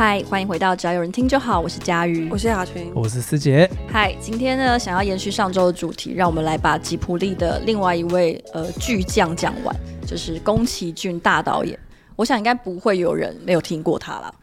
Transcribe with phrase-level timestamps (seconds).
[0.00, 3.68] 嗨，欢迎回到只要有人听就好，我是佳瑜，我是雅群，我是思杰。
[3.86, 9.76] 嗨，今天呢，想要延续上周的主题，让我们来把吉普力的另外一位呃巨匠讲完，
[10.06, 11.78] 就是宫崎骏大导演。
[12.20, 14.34] 我想应该不会有人没有听过他了。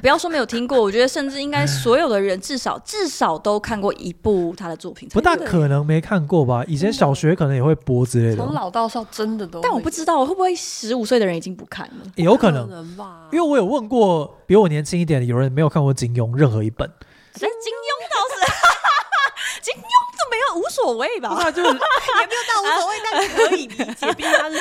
[0.00, 5.08] 不要说没有听过，我觉得甚至应该所有的人至少至少都看过一部他的作品。
[5.08, 6.62] 不大可能没看过吧？
[6.68, 8.36] 以前小学可能也会播之类的。
[8.36, 9.60] 从老到少真的都。
[9.60, 12.04] 但我不知道会不会十五岁的人已经不看了。
[12.14, 16.88] 也有可能吧，因为我有问过比我年轻一点的，有人没有看过金庸任何一本。
[17.34, 17.50] 金庸
[18.08, 18.52] 倒是。
[19.66, 20.05] 金庸
[20.50, 21.34] 有无所谓吧？
[21.38, 23.84] 那，就是 也没有到无所谓，但可以理解。
[24.16, 24.58] 毕竟他是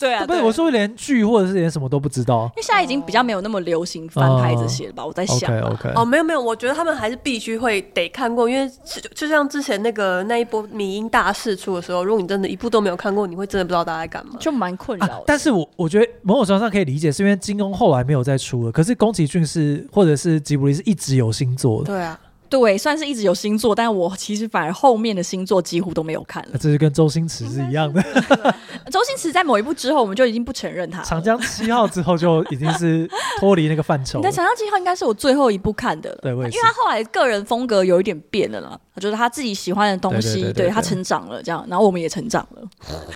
[0.00, 5.04] 对啊，不是我说连剧或者是连什么都不知道，因为现在已经比较没有那么流行翻拍这些了吧？
[5.04, 5.50] 我在想。
[5.50, 5.92] OK OK。
[5.94, 15.22] 哦，没有没有，我觉得他们还是必须会得看过，因为就就像之前那个那一波迷音大释出的时候，如果你真的一部都没有看过，你会真的不知道大家在干嘛，就蛮困扰。
[15.26, 21.86] 但是我我觉得某种程度上可以理解，是因为金庸后来没有再出了，可是宫崎骏是或者是吉卜力是一直有新作的。
[21.86, 22.18] 对啊。
[22.48, 26.58] 对，算是一直有新作，但我其实反而后面的星座几乎都没有看了。
[26.58, 28.02] 这是跟周星驰是一样的。
[28.90, 31.02] 周星驰在某一部之后，我们就已经不承认他。
[31.02, 34.20] 长江七号之后就已经是脱离那个范畴。
[34.24, 36.18] 但长江七号应该是我最后一部看的了。
[36.22, 42.62] 对，因为他后来个人风格有一点变了啦，就是他自己喜欢的东西，对他成长了，这样，然后我们也成长了。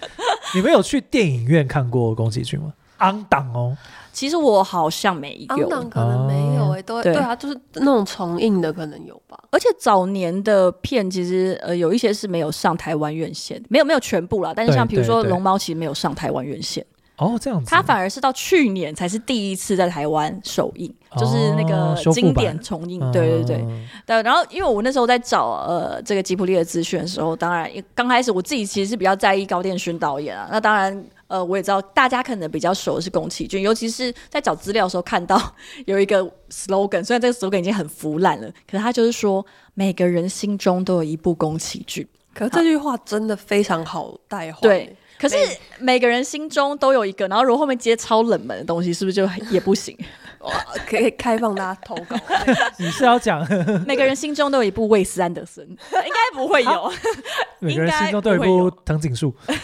[0.54, 2.72] 你们有去电影院看过宫崎骏吗？
[2.98, 3.76] 昂档哦。
[4.12, 9.42] 其实我好像没有，可能没有哎、欸，都对，对啊，就是那种重映的可能有吧。
[9.50, 14.52] 而且早年的片其实呃有一些是没有上台湾院线，没有没有全部啦。
[14.54, 16.84] 但是像比如说《龙猫》其实没有上台湾院线。
[17.16, 17.70] 哦，这样子。
[17.70, 22.98] 它反而是到去年才是第一次在台湾首映，哦，就是那个经典重映。
[23.12, 23.64] 对对对。
[24.06, 30.48] 对，然后因为我那时候在找呃这个吉普力的资讯的时候，当然刚开始我自己其实是比较在意高电勋导演啊。
[30.50, 31.04] 那当然。
[31.32, 35.40] 呃，我也知道大家可能比较熟的是宫崎骏，尤其是在找资料的时候看到
[35.86, 42.06] 有一个 slogan，虽然这个 slogan 已经很腐烂了，可是他就是说每个人心中都有一部宫崎骏。
[42.34, 44.60] 可是这句话真的非常好带话。
[44.60, 45.36] 对，可是
[45.78, 49.96] 每个人心中都有一个，然后如果后面接超冷门的东西，是不是就 也不行？
[50.40, 50.52] 哇，
[50.88, 52.16] 可以开放大家投稿。
[52.76, 53.46] 你是要讲
[53.86, 56.92] 每个人心中都有一部魏斯安德森，应该不会有。
[57.60, 59.32] 每个人心中都有一部藤井树。
[59.46, 59.54] 哎、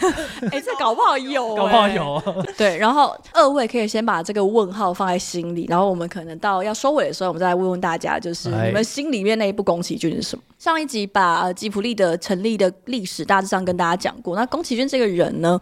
[0.51, 2.45] 欸，这搞不好有、欸，搞不好有。
[2.57, 10.43] 对，然后二位可以先把这个问号放在心里，然后我们可能到要收尾的时候，我们再来问问大家，就是你们心里面那一部宫崎骏是什么？
[10.57, 15.59] 上一集把吉普力的成立的历史大致上跟大家讲过，那宫崎骏这个人呢？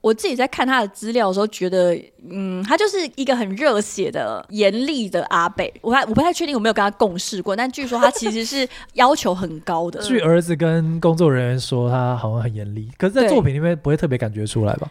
[0.00, 1.96] 我自己在看他的资料的时候，觉得，
[2.28, 5.72] 嗯，他就是一个很热血的、严厉的阿北。
[5.80, 10.02] 我还我不太确定，有没有跟他共事过，但据说他其实是 要求很高的。
[10.02, 14.90] 据儿子跟工作人员说，他好像很严厉，可是，在作品里面不会特别感觉出来吧？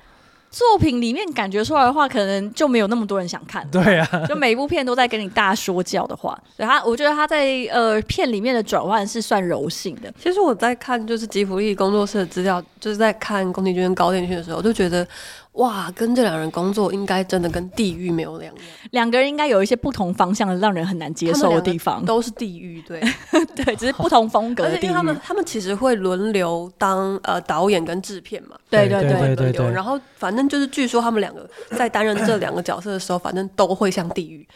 [0.51, 3.65] 作品里面感觉出来的话，可能就没有那么多人想看。
[3.71, 6.37] 对啊，就每一部片都在跟你大说教的话。
[6.57, 10.13] 对他，我觉得他在呃片里面的转换是算柔性的。
[10.21, 15.07] 其实我在看就是吉卜力工作室的资料，就是在看宫崎骏跟高田勋的时候，我就觉得。
[15.53, 18.63] 哇，跟这两人工作应该真的跟地狱没有两样。
[18.91, 22.05] 两个人应该有一些不同方向的，让人很难接受的地方。
[22.05, 23.01] 都是地狱，对
[23.53, 24.91] 对，只是不同风格的地狱。
[24.91, 28.55] 他们他们其实会轮流当呃导演跟制片嘛。
[28.69, 34.47] 对对对对对，然后反正就是据说他们两个在担任这两个角色的时候，反正都会像地狱。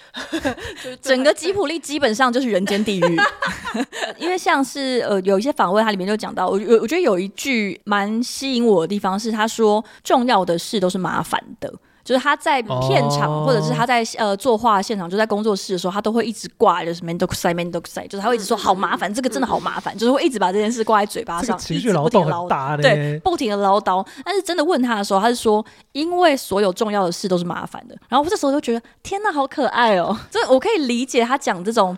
[1.02, 3.18] 整个吉普力基本上就是人间地狱。
[4.18, 10.85] 因为像是呃有一些访问，它里面就讲到，我我我觉得有一句蛮吸引我的地方是，他说重要的事。
[10.85, 11.73] 都是麻烦的，
[12.05, 24.07] 就是他在片场、哦、或者是他在呃作画现场，就在工作室的时候，他都会一直挂，就是面倒くさい面倒くさい，就是他会一直说好麻烦、嗯，这个真的好麻烦、嗯，就是会一直把这件事挂在嘴巴上，情绪劳动很大，对，不停的唠叨。
[24.25, 27.97] 但是真的问他的时候，他是说，因为所有重要的事都是麻烦的。
[28.09, 30.17] 然后我这时候就觉得，天哪，好可爱哦！
[30.31, 31.97] 这我可以理解他讲这种。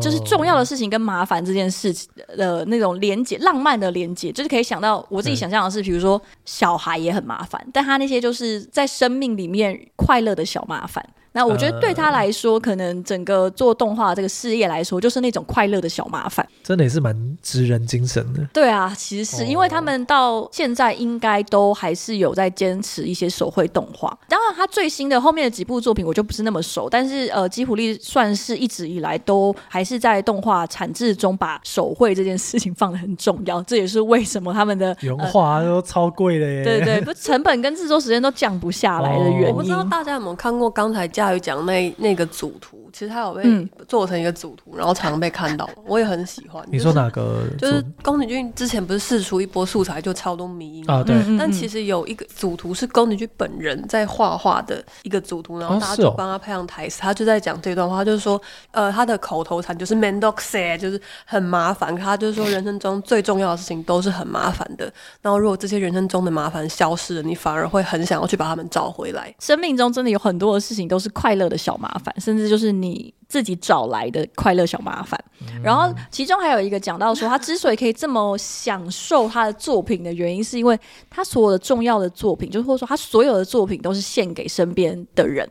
[0.00, 11.04] 就是重要的事情跟麻烦这件事情的那种连接，浪漫的连接，就是可以想到我自己想象的是，比如说小孩也很麻烦，但他那些就是在生命里面快乐的小麻烦。
[11.34, 18.40] 那我觉得对他来说，呃、可能整个做动画这个事业来说，就是那种快乐的小麻烦，真的也是蛮职人精神的。
[18.52, 24.16] 对啊，其实是、哦、因为他们到现在应该都还是有在坚持一些手绘动画。
[24.28, 33.60] 当然，他最新的后面的几部作品我就不是那么熟，但是呃，吉卜力算是一直以来都还是在动画产制中把手绘这件事情放得很重要。
[33.64, 36.62] 这也是为什么他们的原画都超贵的耶。
[36.62, 39.46] 对对，不成本跟制作时间都降不下来的原因。
[39.48, 41.23] 哦、我不知道大家有没有看过刚才讲。
[41.24, 46.62] 佳宇讲那那个组图，其实他有被做成一个组图，然后常常被看到，我也很喜欢。
[46.70, 47.42] 你说哪个？
[47.58, 51.16] 就是宫崎骏之前不是试出一波素材，就超多迷因啊，对。
[51.38, 58.40] 但其实有一个组图是宫崎骏本人在画画的一个组图，然后大家就帮他配上台词，他就在讲这段话，就是说，
[58.72, 61.94] 呃，他的口头禅就是 MANDOK SAY 就是很麻烦。
[61.94, 64.92] 他就是说，人生中最重要的事情都是很麻烦的。
[65.22, 69.32] 然后，如果这些人生中的麻烦消失了，你反而会很想要去把他们找回来。
[69.38, 75.18] 生命中真的有很多的事情都是快乐的小麻烦，甚至就是你自己找来的快乐小麻烦。
[75.62, 80.78] 然后，其中还有一个讲到说，他之所以可以这么享受他的作品的原因，是因为
[81.08, 85.48] 他所有的重要的作品，就是或者说他所有的作品都是献给身边的人。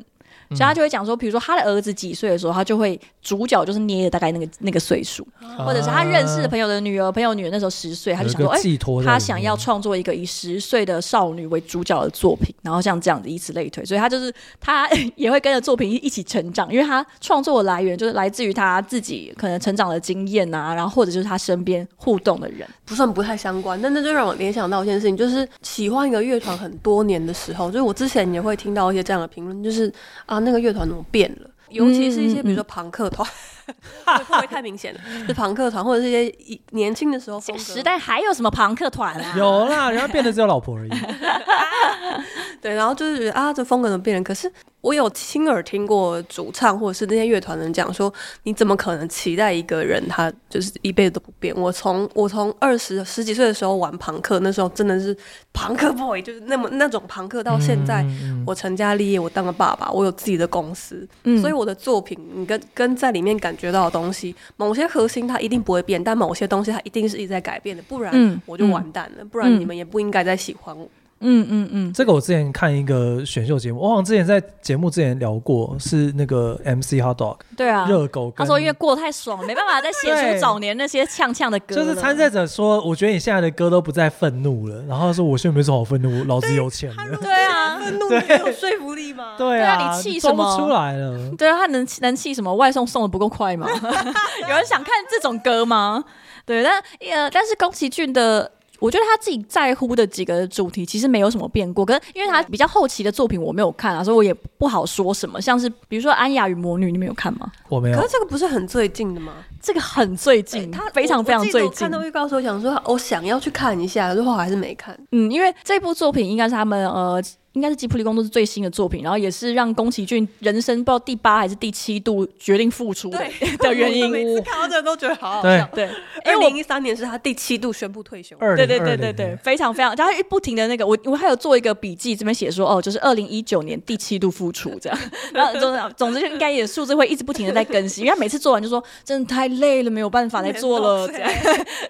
[0.55, 5.25] 所以他就会讲说，比如说他的儿子几岁的时候，他就会主角就是捏的大概那个那个岁数，
[5.57, 8.59] 或者是他认识的朋友的女儿，朋友女儿那时候十岁，他就想说，哎，
[9.03, 29.91] 他想要创作一个以十岁的少女为主角的作品，然后像这样子以此类推，所以他就是他 也会跟着作品一起成长，因为他创作的来源就是来自于他自己可能成长的经验啊，然后或者就是他身边互动的人，不算不太相关，但那就让我联想到一件事情，就是喜欢一个乐团很多年的时候，就是我之前也会听到一些这样的评论，就是
[30.25, 30.42] 啊。
[30.43, 31.49] 那个乐团怎么变了？
[31.69, 33.27] 尤其是一些比如说朋克团，
[34.05, 34.99] 会不会太明显了？
[35.27, 37.61] 是朋克团，或者是一些年轻的时候风格。
[37.61, 39.35] 时代还有什么朋克团啊？
[39.37, 40.91] 有啦，然后变得只有老婆而已。
[42.61, 44.23] 对，然后就是觉得啊，这风格怎么变了？
[44.23, 44.51] 可是。
[44.83, 48.13] 我有亲耳听过主唱或者是那些乐团的人讲说，
[48.43, 51.55] 你怎么可能期待一个人他就是一辈子都不变？
[51.55, 55.15] 我从我从二十十几岁的时候玩朋克，那时候真的是
[55.53, 57.41] 朋克 boy，就是那么那种朋克。
[57.41, 58.05] 到现在
[58.45, 70.83] 我成家立业，我当了爸爸，我有自己的公司，嗯、所以我的作品，你跟跟在里面感觉到的东西，某些核心它一定不会变，但某些东西它一定是一直在改变的，不然我就完蛋了，嗯、不然你们也不应该再喜欢我。
[70.85, 70.89] 嗯
[71.23, 78.31] 嗯嗯嗯，这个我之前看一个选秀节目，我好像之前在节目之前聊过，是那个 MC Hot Dog，对啊，热狗。
[78.35, 81.75] 他说因为过太爽，没办法再写出早年那些呛呛的歌。
[81.75, 87.17] 就是参赛者说，我觉得你现在的歌都不再愤怒了，然后他说我现在没什么好愤怒，老子有钱了。
[87.21, 89.35] 对啊，愤怒没有说服力吗？
[89.37, 90.57] 对啊，你气什么？
[90.57, 91.31] 出来了。
[91.37, 92.53] 对啊，他能能气什么？
[92.53, 93.67] 外送送的不够快吗？
[94.41, 96.03] 有人想看这种歌吗？
[96.45, 96.73] 对，但
[97.11, 98.51] 呃，但是宫崎骏的。
[98.83, 105.41] 我觉得他自己在乎的几个主题其实没有什么变过，可是因为他比较后期的作品我没有看啊，所以我也不好说什么。
[105.41, 107.49] 像是比如说《安雅与魔女》，你们有看吗？
[107.69, 107.97] 我没有。
[107.97, 109.31] 可是这个不是很最近的吗？
[109.61, 111.71] 这个很最近，他非常非常最近。
[111.71, 114.93] 看到预告时候想说，我想要去看一下，最后还是没看。
[115.13, 117.23] 嗯，因为这部作品应该是他们呃。
[117.53, 123.19] 应该是吉卜力工作室最新的作品，然后也是让宫崎骏人生不知道第八还是第七度决定复出的
[123.59, 124.09] 的原因。
[124.09, 125.69] 每次看到这个都觉得好好笑。
[125.73, 125.89] 对，
[126.25, 128.35] 二零一三年是他第七度宣布退休。
[128.37, 134.99] 对对对对对，非常非常，他不停的那个，我我还有做一个笔记，这边写说哦，就是二零一九年第七度复出这样。
[135.33, 141.31] 然后总总之就应该也数字会一直不停的在更新，因为他每次做完就说真的太累了，没有办法再做了 这样。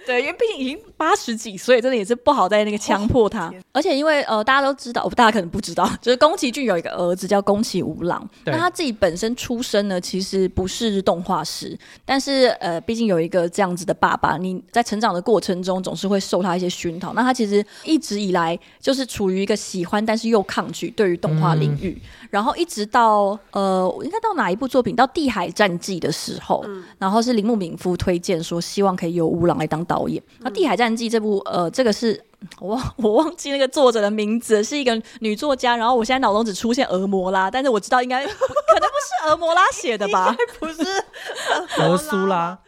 [0.06, 3.54] 对，因为毕竟已经八十几岁，真的也是不好再那个强迫他。
[3.72, 6.34] 而且因为呃大家都知道，大家可能不知道， 就是宫。
[6.36, 17.14] 崎骏有一个儿子叫宫崎吾朗，那他自己本身出身呢，其实不是动画师，但是呃，毕竟有一个这样子的爸爸，你在成长的过程中总是会受他一些熏陶。
[17.14, 24.96] 那他其实一直以来就是处于一个喜欢但是又抗拒对于动画领域，嗯、然后一直到呃，应该到哪一部作品？
[24.96, 30.22] 到《地海战记》的时候，嗯、然后是铃木敏夫推荐说希望可以由吾朗来当导演。
[30.40, 32.20] 那、嗯《地海战记》这部呃，这个是。
[32.60, 35.76] 我我忘记那个作者的名字，是一个女作家。
[35.76, 40.36] 然后我现在脑中只出现俄摩拉，但是我知道应该 可能不是俄摩拉写的吧？
[40.60, 40.84] 不是
[41.80, 42.58] 俄苏拉。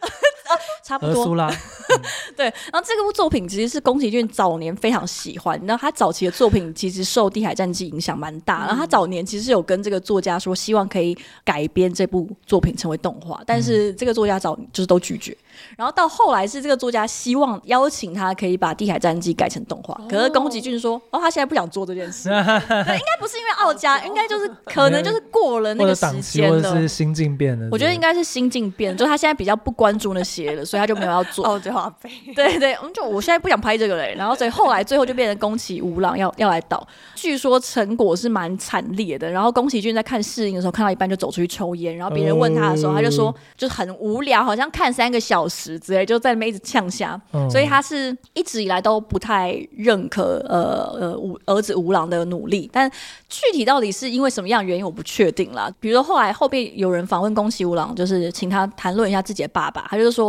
[0.82, 1.50] 差不多啦，
[2.36, 2.46] 对。
[2.72, 8.66] 然后这部作品其实是宫崎骏早年非常喜欢，然后他早期的作品其实受《地海战记》影响蛮大。
[8.66, 15.36] 然后他早年其实有跟这个作家说，希望可以改编这部作品成为动画，但是这个作家早就是都拒绝。
[15.76, 22.28] 然后到后来是这个作家希望邀请他可以把《地海战记》改成动画，可是宫崎骏说，哦，他现在不想做这件事。
[22.28, 27.68] 对，应该不是因为傲娇，应该就是 可能就是过了那个时间了，或者是心境变了。
[27.72, 30.35] 我觉得应该是心境变了，就他现在比较不关注那些。
[30.44, 31.46] 了，所以他就没有要做。
[31.48, 32.10] 哦， 对，好悲。
[32.34, 34.14] 对对，就我现在不想拍这个嘞。
[34.16, 39.30] 然后所以后来最后就变成宫崎吾郎要要来导，据说成果是蛮惨烈的。
[39.30, 41.96] 然后宫崎骏在看试映的时候，看到一半就走出去抽烟。
[41.96, 47.20] 然后别人问他的时候，他就说就很无聊，好像看三个小时之类，就在那边一直呛下。
[47.50, 52.90] 所以他是一直以来都不太认可呃呃吾儿子吾郎的努力，但
[53.28, 55.70] 具体到底是因为什么样原因，我不确定啦。
[55.78, 60.25] 比如说后来后边有人访问宫崎吾郎，就是请他谈论一下自己的爸爸，他就是说。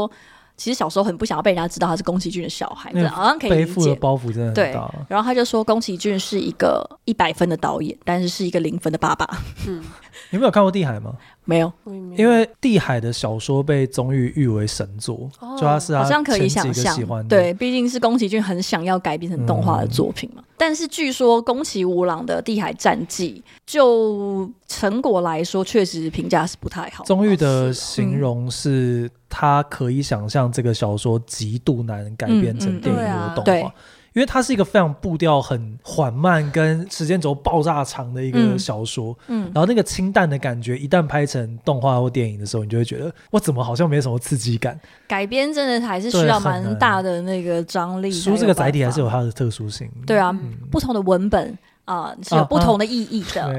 [0.58, 3.66] 其实小时候很不想要被人家知道他是宫崎骏的小孩，这样好像可以理解。
[3.66, 4.63] 背负的包袱真的很大。
[4.63, 4.72] 对，
[5.08, 9.27] 然后他就说宫崎骏是一个一百分的导演，但是是一个零分的爸爸。
[9.68, 9.84] 嗯，
[10.29, 11.13] 你们有看过《地海》吗？
[11.46, 11.72] 没有，
[12.17, 20.41] 因为《地海》的小说被宗玉誉为神作，哦、就他是他好像可以想象，对，毕竟是宫崎骏很想要改编成动画的作品嘛。
[20.46, 27.05] 嗯、但是据说宫崎吾郎的《地海战记》就成果来说，确实评价是不太好。
[27.05, 33.74] 宗玉的形容是他可以想象这个小说极度难改编成电影或动画。
[34.17, 44.79] 因为它是一个非常步调很缓慢，跟时间轴爆炸长的一个小说，嗯，嗯，然后那个清淡的感觉，一旦拍成动画或电影的时候，你就会觉得，我，怎么好像没什么刺激感？
[45.07, 48.12] 改编真的还是需要蛮大的那个张力。
[48.12, 49.88] 书这个载体还是有它的特殊性。
[50.07, 51.55] 对啊，嗯、不同的文本。
[51.88, 53.50] 啊，是有不同的意义的，啊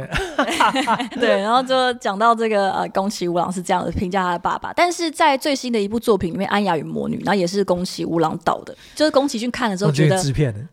[0.87, 10.18] 啊、对， 对，然后就讲到这个呃，宫崎吾郎是这样的评价他的爸爸，但是在最新的一部作品里面，《安雅与魔女》，然后也是宫崎吾朗导的，就是宫崎骏看了之后觉得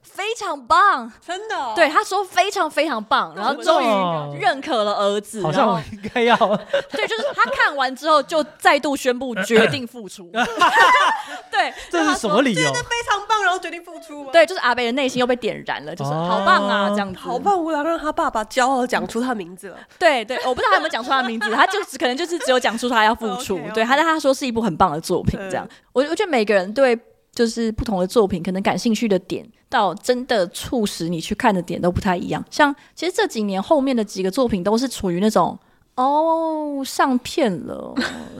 [0.02, 6.36] 非常棒，真的、哦，对他说非常非常棒，然后终于认可了儿子，好像我应该要，
[6.92, 10.30] 对，就是他看完之后就再度宣布决定复出，
[11.50, 12.62] 对，这是什么理由？
[12.62, 17.45] 觉得非常棒，然后决定复出，对，就是阿贝的内心又被点燃了，就是好棒啊，这样子，好。
[17.46, 19.78] 爸，吾朗让他爸爸骄傲讲出他的名字了。
[19.98, 23.58] 对对，我不知道他有没有讲出他的名字，他就只可能就是只有讲出他要付出。
[23.64, 23.74] Okay, okay.
[23.74, 25.66] 对，他在他说是一部很棒的作品，这样。
[25.94, 27.00] 我我觉得每个人对
[27.34, 32.44] 就是不同的作品，可能感兴趣的点，到真的促使你去看的点都不太一样。
[32.50, 35.58] 像其实这几年后面的几个作品都是处于那种
[35.96, 37.94] 哦上片了，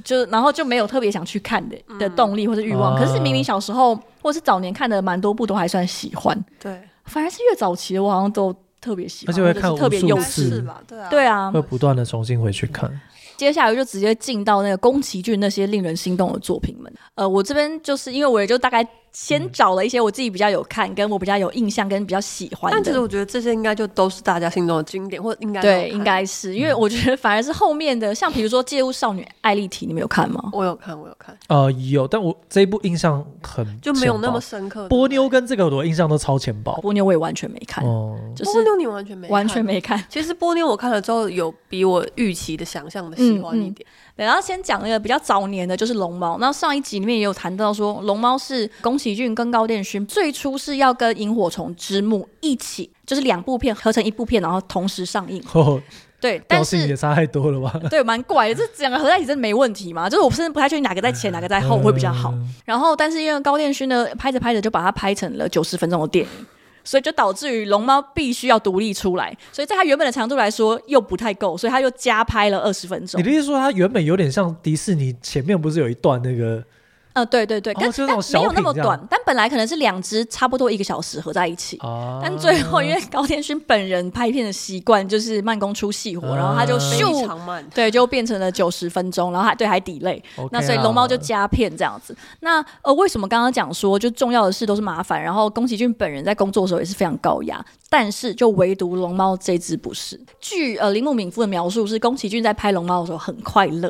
[0.04, 2.96] 就然后就没有特别想去看的的动力或者欲望。
[2.96, 6.46] 嗯、可是明明小时候或是早年看的蛮多部都还算喜欢。
[6.60, 8.56] 对，反而是越早期的我好像都。
[8.86, 10.64] 特别喜欢，而且会看无数次，
[11.10, 12.92] 对啊，会不断的重新回去看。
[13.36, 16.94] 接下来就直接进到那个宫崎骏那些令人心动的作品们。
[17.16, 18.88] 呃，我这边就是因为我也就大概。
[19.16, 22.76] 先找了一些我自己比较有看，跟我比较有印象，跟比较喜欢的。
[22.76, 30.50] 但其实我觉得这些应该就都是大家心中的经典，或者应该对，应该是因为我觉得反而是后面的，像比如说《借物少女艾丽缇》，你们有看吗？
[30.52, 31.34] 我有看，我有看。
[31.48, 34.90] 呃，有，但我这一部印象很就没有那么深刻。
[34.90, 36.74] 波妞跟这个我印象都超前薄。
[36.82, 37.86] 波妞我也完全没看。
[37.86, 40.04] 哦，就是波妞你完全没完全没看。
[40.10, 43.88] 其实波妞我看了之后，有比我预期的想象的喜欢一点。
[44.18, 46.36] 对，然后先讲那个比较早年的，就是《龙猫》。
[46.40, 55.44] 那上一集里面也有谈到说，《龙猫》是宫崎骏跟高电勋最初是要跟《萤火虫之墓》一起，就是两部片合成一部片，然后同时上映。
[55.54, 55.80] 哦、
[56.20, 57.78] 对，但是也差太多了吧？
[57.92, 58.56] 对，蛮怪的。
[58.56, 60.10] 这两个合在一起真的没问题吗？
[60.10, 62.32] 就是我甚至不太确定哪个在前，哪个在后会比较好。
[62.32, 66.46] 嗯、然后，但是因为高电勋呢，拍着拍着就把它拍成了九十分钟的电影。
[66.88, 73.20] 所以就导致于龙猫必须要独立出来，所以在它原本的长度来说又不太够，所以他又加拍了二十分钟。
[73.20, 76.64] 你的意思说它原本有点像迪士尼前面不是有一段那个？
[77.16, 92.14] 呃，对对对，但、哦、但没有那么短，但本来可能是两支差不多一个小时合在一起，啊、但最后因为高天勋本人拍片的习惯就是慢工出细活，啊、然后他就咻，对，就变成了九十分钟，然后还对还 delay，、okay、那所以龙猫就加片这样子。
[92.42, 100.20] 那呃，为什么刚刚讲说就重要的事都是麻烦，然后宫崎骏本人在工作的时候也是非常高压，但是就唯独龙猫这只不是。
[100.42, 103.90] 据呃铃木敏夫的描述是宫崎骏在拍龙猫的时候很快乐，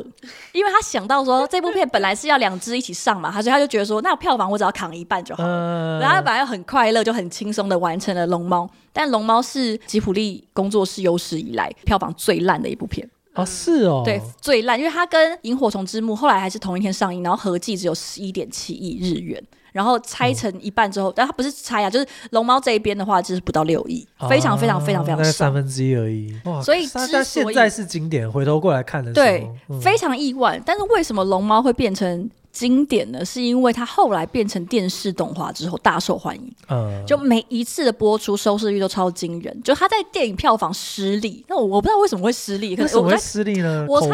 [0.52, 3.15] 因为他想到说这部片本来是要两只一起上。
[3.20, 5.48] 嘛，他所以他就觉得说，那票房我只要扛一半就好了。
[5.48, 13.44] 呃、然后他本来很快乐，就很轻松的完成了《龙猫》，但《龙猫》是吉普力工作室有史以来票房最烂的一部片啊！
[13.44, 19.42] 是哦，对，最烂，因为它跟《萤火虫之墓》后来还是同一天上映，然后合计只有十一点七亿日元。
[19.72, 26.34] 然后拆成一半之后，嗯、但它不是拆啊，就是龙猫这一边的话，就是不到六亿，啊、非常非常非常非常少，三分之一而已。
[26.46, 30.58] 哇，所以它现在是经典，回头过来看的时候，对，嗯、非常意外。
[30.64, 32.30] 但是为什么龙猫会变成？
[32.56, 39.62] 经典呢，是因为它后来变成电视动画之后大受欢迎，嗯，就每一次的播出收视率都超惊人。
[39.62, 43.84] 就它在电影票房失利，那我我不知道为什么会失利，可是为什么会失利呢？
[43.86, 44.08] 我猜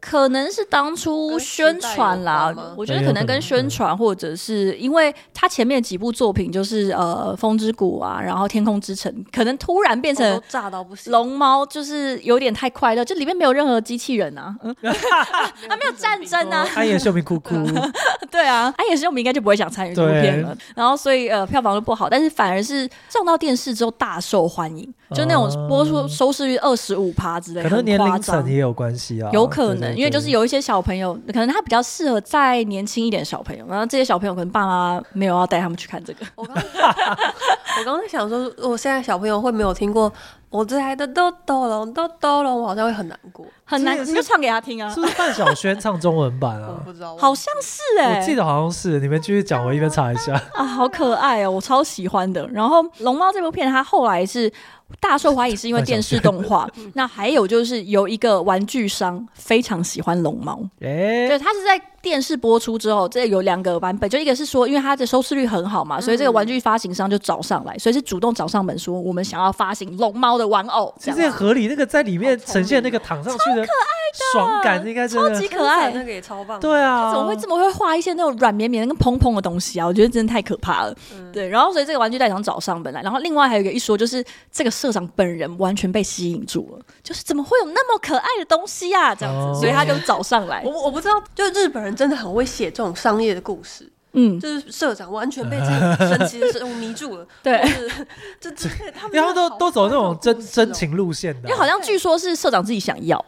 [0.00, 17.90] 可能是当初宣传啦，我觉得可能跟宣传，或者是因为它前面几部作品就是呃《风之谷》啊，然后《天空之城》，可能突然变成炸到不行，龙猫就是有点太快乐，就里面没有任何机器人啊，嗯、 啊没有战争啊，安野秀明哭哭。
[18.30, 20.56] 对啊，安野秀明应该就不会想参与这部片了。
[20.76, 29.28] 然后所以呃票房就不好，但是反而是上到电视之后大受欢迎，就那种播出收视率二十五趴之类的，可能年龄层也有关系啊。
[29.32, 36.26] 有可能，因为就是有一些小朋友，可能他比较适合再年轻一点小朋友，然后这些小朋友可能爸妈没有要带他们去看这个。
[36.36, 40.12] 我刚我刚才想说，我现在小朋友会没有听过。
[40.50, 43.46] 我最爱的豆豆龙，豆豆龙，我好像会很难过。
[43.70, 44.92] 很难，你就唱给他听啊。
[44.92, 46.74] 是不是范晓萱唱中文版啊？
[46.78, 48.98] 我不知道，好像是哎，我记得好像是。
[48.98, 50.34] 你们继续讲，我一边查一下。
[50.54, 52.46] 啊，好可爱哦，我超喜欢的。
[52.48, 54.52] 然后《龙猫》这部片，它后来是。
[54.98, 73.59] 大受欢迎是因为电视动画， 那还有就是有一个玩具商非常喜欢龙猫，欸、对，它是在电视播出之后，这有两个版本，就一个是说，因为它的收视率很好嘛，所以这个玩具发行商就找上来，所以是主动找上门说，我们想要发行龙猫的玩偶，其实这合理，那个在里面呈现那个躺上去的
[74.32, 79.86] 爽感，应该超级可爱，那个也超棒，对啊，怎么会这么会画一些那种软绵绵、跟蓬蓬的东西啊？
[79.86, 85.50] 我觉得真的太可怕了，嗯、对，然后所以这个玩具代理商找上门来，然后另外还有一个一说就是这个社长本人。
[85.60, 89.14] 完全被吸引住了，就是怎么会有那么可爱的东西啊？
[89.14, 90.62] 这样子，哦、所以他就找上来。
[90.64, 93.90] 我我不知道，就日本人真的很会写这种商业的故事。
[94.12, 97.26] 嗯，就是社长完全被这个 神奇的生物迷住了。
[97.42, 97.60] 对，
[98.40, 103.24] 这这他们，因为他们都都走那种真真情路线的，因为好像据说是社长自己想要，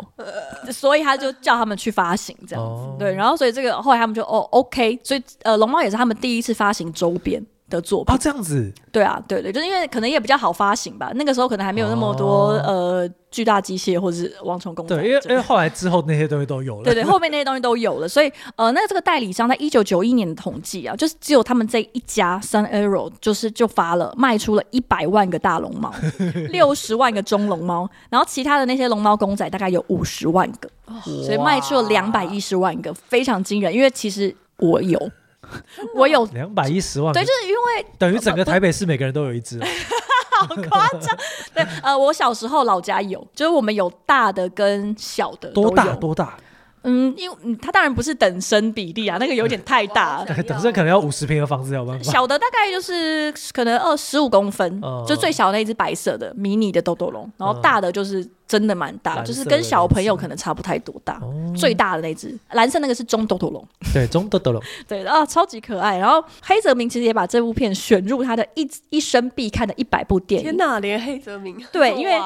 [0.70, 2.98] 所以他就叫他们去发行这样子。
[2.98, 7.44] 对，然后所以这个后来他们就哦 OK，所以呃龙猫也是他们第一次发行周边
[7.76, 11.10] 的作品啊，这样子，对啊，对对，就是因为可能也比较好发行吧。
[11.14, 14.94] 那个时候可能还没有那么多、哦、呃巨大机械或者是王虫公仔。
[14.94, 16.84] 对，因为因为后来之后那些东西都有了。
[16.84, 25.92] 对对，后面那些东西都有了，所以呃，那这个代理商在一九九一年的统计啊，就是只有他们这一家 Sun Arrow 就是就发了卖出了一百万个大龙猫，
[26.50, 30.68] 六十万个中龙猫，然后其他的那些龙猫公仔大概有五十万个，
[31.04, 33.72] 所以卖出了两百一十万个，非常惊人。
[33.72, 35.10] 因为其实我有。
[35.94, 39.60] 我有两百一十万，对，就是因为等于整个台北市每个人都有一只，
[40.38, 41.16] 好夸张。
[41.54, 46.36] 对，呃，我小时候老家有，就是我们有大的跟小的，多大多大？
[46.84, 52.10] 嗯，因为嗯，它当然不是等身比例啊，那个有点太大， 等身可能要五十平的房子有办法。
[52.10, 58.28] 小的大概就是可能二十五公分，就最小的那一只白色的迷你的豆豆龙，然后大的就是。
[58.52, 61.18] 真的蛮大，就是跟小朋友可能差不太多大。
[61.56, 65.96] 最大的那只蓝色那个是中豆豆龙，对，中豆豆龙， 对啊，超级可爱。
[65.96, 70.44] 然后黑泽明其实也把这部片选入他的一一生必看的一百部电影。
[70.44, 72.20] 天哪，连黑泽明对，因为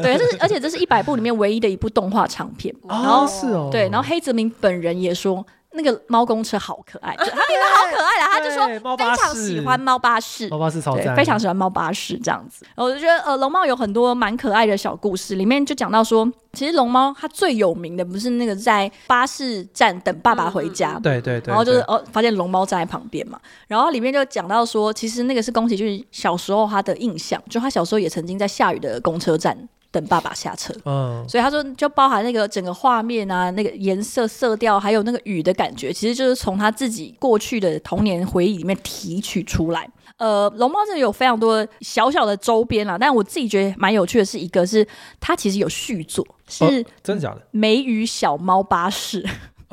[0.00, 2.72] 对，这是 而且这是一百部里面唯一的一部动画长片。
[2.88, 5.44] 然后是哦，对，然后黑泽明本人也说。
[5.74, 12.64] 那个猫公车好可爱， 他觉得好可爱了，他就说非常喜欢猫巴士，猫巴士超赞，非常喜欢猫巴士这样子。
[12.76, 29.68] 我就觉得呃，龙猫有很多蛮可爱的小故事，里面就讲到说，其实龙猫它最有名的不是那个在巴士站等爸爸回家，对对对，然后就是哦发现龙猫站在旁边嘛，然后里面就讲到说，其实那个是宫崎骏小时候他的印象，就他小时候也曾经在下雨的公车站。
[29.94, 39.88] 等爸爸下车，嗯，所以他说就包含那个整个画面啊，那个颜色、色调，还有那个雨的感觉，其实就是从他自己过去的童年回忆里面提取出来。
[40.16, 44.84] 呃，龙猫这里有非常多小小的周边啦，但我自己觉得蛮有趣的是，一个是
[45.20, 46.68] 它其实有续作，是、哦、
[47.02, 47.40] 真的假的？
[47.52, 49.24] 美与小猫巴士。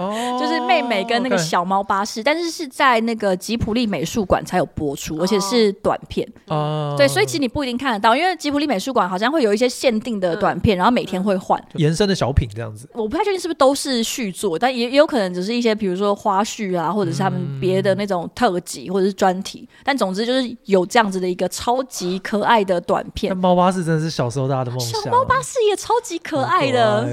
[0.02, 6.28] 哦，就是妹妹跟那个小猫巴士，但是是在那个吉普力美术馆才有播出，而且是短片。
[6.48, 12.90] 哦，对，所以其实你不一定看得到，因为吉普力美术馆好像会有一些限定的短片，然后每天会换延伸的小品这样子。
[12.94, 19.68] 我不太确定是不是都是续作，但也也有可能只是一些比如说花絮啊，或者是他们别的那种特辑或者是专题。
[19.84, 23.36] 但总之就是有这样子的一个超级可爱的短片。
[23.38, 25.02] 猫巴士真的是小时候大家的梦想。
[25.02, 27.08] 小猫巴士也超级可爱的。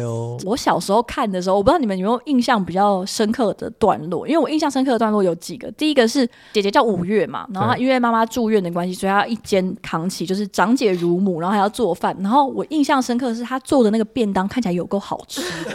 [0.44, 2.77] 我小时候看的时候，我不知道你们有没有印象比较。
[2.78, 5.68] 比较深刻的段落，因为我印象深刻的段落有几个。
[5.72, 12.16] 第一个是姐姐叫五月嘛，然后因为妈妈住院的关系，所以她一肩扛起，就是长姐如母，然后还要做饭。
[12.20, 15.72] 然后我印象深刻的是她做的那个便当看起来有够好吃的。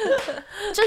[0.72, 0.82] 就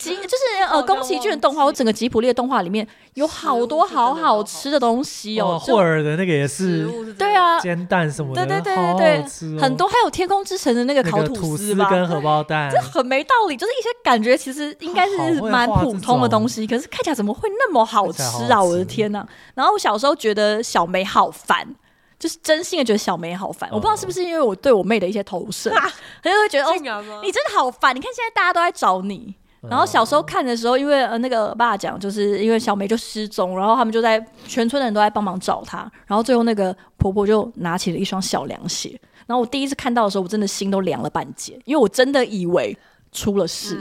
[0.00, 5.58] 吉 就是呃宫崎骏的动画，我整个吉普力的动画里面有好多好好吃的东西哦。
[5.60, 6.86] 霍尔的那个也是，
[7.18, 18.62] 对啊，煎蛋什么的，对对对对，很多还有天空之城的那个烤吐司跟荷包蛋，这很没道理，就是一些感觉其实应该是蛮普通的东西，可是看起来怎么会那么好吃啊？
[18.62, 19.26] 我的天呐！
[19.54, 21.76] 然后我小时候觉得小梅好烦。
[22.18, 25.70] 就是真心的觉得小梅好烦，我不知道是不是因为我对我妹的一些投射，
[26.22, 26.74] 她就会觉得哦，
[27.22, 27.96] 你真的好烦。
[27.96, 29.34] 你看现在大家都在找你，
[29.68, 42.76] 然后小时候看的时候，因为呃那个爸讲，就是因为小梅就失踪，然后他们就在全村的人都在帮忙找她，然后最后那个婆婆就拿起了一双小凉鞋，然后我第一次看到的时候，我真的心都凉了半截，因为我真的以为
[43.12, 43.76] 出了事，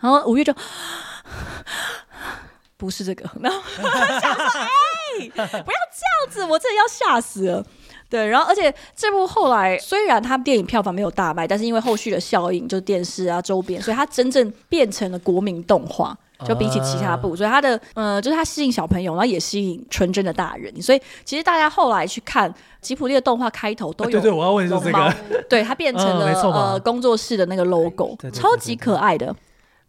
[0.00, 0.54] 然后五月就。
[2.78, 3.60] 不是这个，然后
[4.20, 4.68] 想说，哎、
[5.18, 7.66] 欸，不要这样子，我真的要吓死了。
[8.10, 16.16] 对，然后而且这部后来虽然它电影票房没有大卖，但是因为后续的效应，就是电视啊周边，所以它真正变成了国民动画。
[16.46, 20.72] 就比起其他部，所以它的呃，就是它吸引小朋友，然后也吸引纯真的大人。
[20.80, 25.14] 所以其实大家后来去看吉普力的动画开头都有，对对，我要问就是这个，
[25.48, 29.34] 对，它变成了呃工作室的那个 logo，超级可爱的。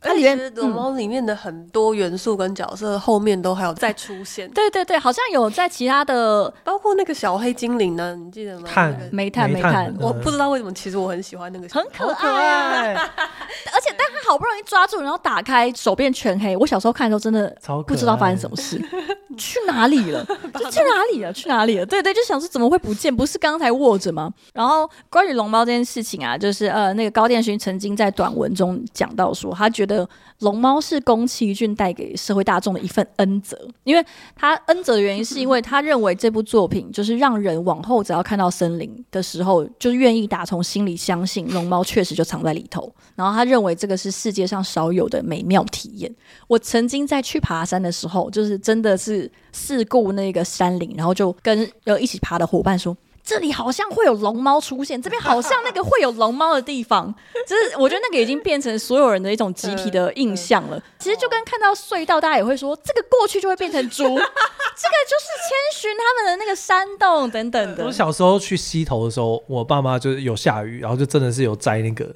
[0.02, 8.70] 它里面龙猫里面的很多元素跟角色后面都还有再出现，对对对，好像有在其他的，包括那个小黑精灵呢，你记得吗？
[8.72, 16.56] 炭煤炭煤炭，我不知道为什么，其实我很喜欢那个，很可爱， 而且但他好不容易抓住，然后打开手变全黑。
[16.56, 17.54] 我小时候看的时候真的
[17.86, 18.82] 不知道发生什么事，
[19.40, 20.24] 去哪里了？
[20.54, 21.34] 就去哪里了？
[21.34, 21.86] 去哪里了？
[21.86, 23.16] 对对，就想说怎么会不见？
[23.16, 24.32] 不是刚才握着吗？
[24.54, 30.08] 然后关于 龙猫这件事情啊，就是呃，那个高电勋曾经在短文中讲到说，他觉得。
[30.40, 42.90] 龙猫是宫崎骏带给社会大众的一份恩泽，因为他恩泽的原因是因为他认为这部作品就是让人往后只要看到森林的时候，就愿意打从心里相信龙猫确实就藏在里头。
[43.16, 46.14] 然后他认为这个是世界上少有的美妙体验。
[46.48, 52.96] 我曾经在去爬山的时候，就是真的是四顾那个山林，然后就跟要一起爬的伙伴说。
[53.30, 57.14] 这里好像会有龙猫出现，这边好像那个会有龙猫的地方，
[57.46, 60.82] 就是我觉得那个已经变成所有人的一种集体的印象了。
[60.98, 67.86] 其实就跟看到隧道，大家也会说这个过去就会变成猪， 这个就是千寻他们的那个山洞等等的。
[67.86, 72.12] 我小时候去溪头的时候，我爸妈就是有下雨，然后就真的是有摘那个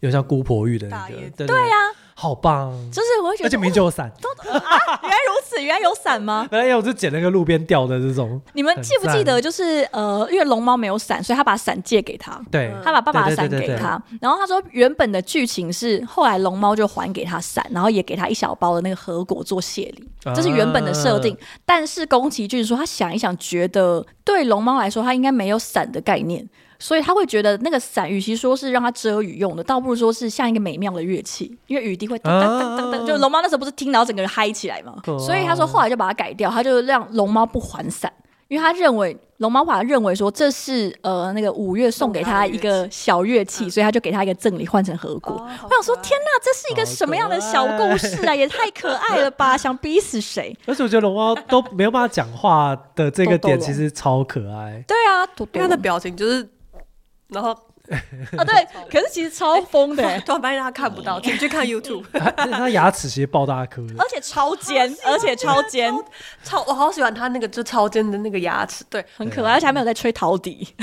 [0.00, 1.76] 有像姑婆芋的那个，对对呀。
[2.20, 6.48] 好棒，就是我会觉得，而且没就有伞，哦 啊，原来如此，原来有伞吗？
[6.50, 8.40] 哎呀，我就捡那个路边掉的这种。
[8.54, 14.02] 你们记不记得，就是呃，因为龙猫没有伞，所以他把伞借给他，对，他把爸爸的伞给他。
[14.20, 21.38] 然后他说，原本的剧情是后来龙猫就还给他伞，然后也给他一小包的那个核果做谢礼，这是原本的设定。
[21.64, 26.44] 但是宫崎骏说，他想一想，觉得对龙猫来说，他应该没有伞的概念。
[26.80, 34.94] 所以他会觉得那个伞，与其说是让它遮雨用的，倒不如说是像一个美妙的乐器，因为雨滴会噔噔噔噔噔，就龙猫那时候不是听到整个人嗨起来嘛。
[35.18, 38.12] 所以他说后来就把它改掉，他就让龙猫不还伞，
[38.46, 45.34] 因为他认为龙猫把他认为说这是呃那个五月送给他一个小乐器，所以他就给他一个赠礼换成和果。
[45.34, 48.32] 我想说天哪，这是一个什么样的小故事啊？
[48.32, 49.56] 也太可爱了吧！
[49.58, 50.56] 想逼死谁？
[50.64, 54.84] 而且我觉得龙猫都没有办法讲话的这个点， 其实超可爱。
[54.86, 56.48] 对啊，因为他的表情就是。
[57.28, 57.50] 然后
[58.36, 62.04] 啊，对， 可是其实超疯的，突然发现他看不到，请去看 YouTube。
[62.36, 65.92] 他牙齿其实爆大颗，而且超尖，而且超尖，
[66.42, 70.74] 超我好喜欢他那个就超尖的那个牙齿，对，很可爱，而且还没有在吹陶笛。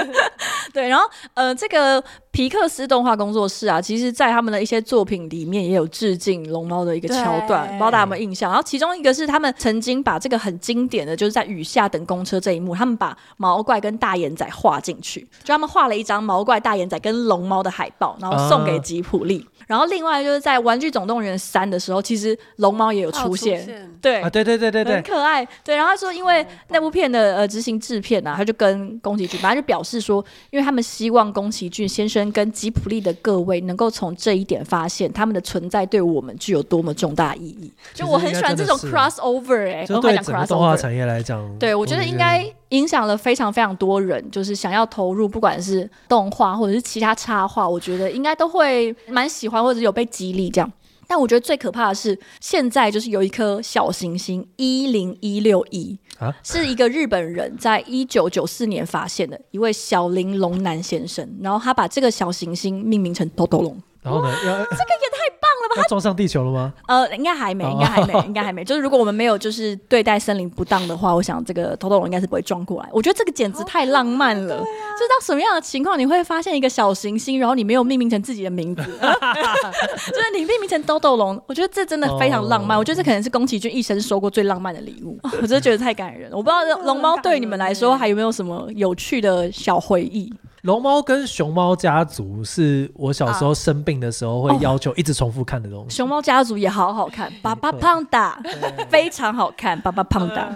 [0.72, 2.02] 对，然后呃，这个。
[2.36, 8.50] 皮克斯动画工作室啊，其实，在他们的一些作品里面也有致敬龙猫的一个桥段，不知道大家有没有印象？
[8.50, 19.38] 然后其中一个是他们曾经把这个很经典的，就是在雨下等公车这一幕，他们把毛怪跟大眼仔画进去，就他们画了一张毛怪、大眼仔跟龙猫的海报，然后送给吉普力。
[19.38, 25.42] 啊、然后另外就是在《玩具总动员三》的时候，其实龙猫也有出现，出现对、啊，对对对对对，很可爱。
[25.64, 37.72] 对，然后他说，因为那部片的呃执行制片啊，他就跟宫崎骏，反正就表示说，因为他们希望宫崎骏先生跟吉普力的各位能够从这一点发现他们的存在对我们具有多么重大意义。
[37.94, 50.72] 就我很喜欢这种 crossover，哎、欸，就对整个动画产业来讲，对我觉得应该影响了非常非常多人，就是想要投入，不管是动画或者是其他插画，我觉得应该都会蛮喜欢或者有被激励这样。
[51.06, 63.80] 但我觉得最可怕的是，现在就是有一颗小行星一零一六一啊，是一个日本人在一九九四年发现的一位小林龙男先生，然后他把这个小行星命名成豆豆龙。
[64.02, 64.32] 然后呢？
[64.40, 65.45] 这个也太棒！
[65.76, 66.72] 要撞上地球了吗？
[66.86, 68.64] 呃，应该还没，应该还没， 应该还没。
[68.64, 72.88] 就是如果我们没有就是对待森林不当的话，我想这个偷豆龙应该是不会撞过来。
[72.92, 74.56] 我觉得这个简直太浪漫了。
[74.56, 81.40] 这到什么样的情况你会发现一个小行星，然后你没有命名成自己的名字， 就是你命名成豆豆龙？
[81.46, 82.78] 我觉得这真的非常浪漫。
[82.78, 85.18] 我觉得这可能是宫崎骏一生收过最浪漫的礼物。
[85.42, 86.36] 我真的觉得太感人了。
[86.36, 90.32] 我不知道龙猫对你们来说还有没有什么有趣的小回忆？
[90.66, 95.96] 龙猫跟熊猫家族是我小时候生病的时候会要求一直重复看的东西。
[95.96, 98.42] 熊猫家族也好好看，爸爸胖达
[98.88, 100.48] 非常好看，爸爸胖达。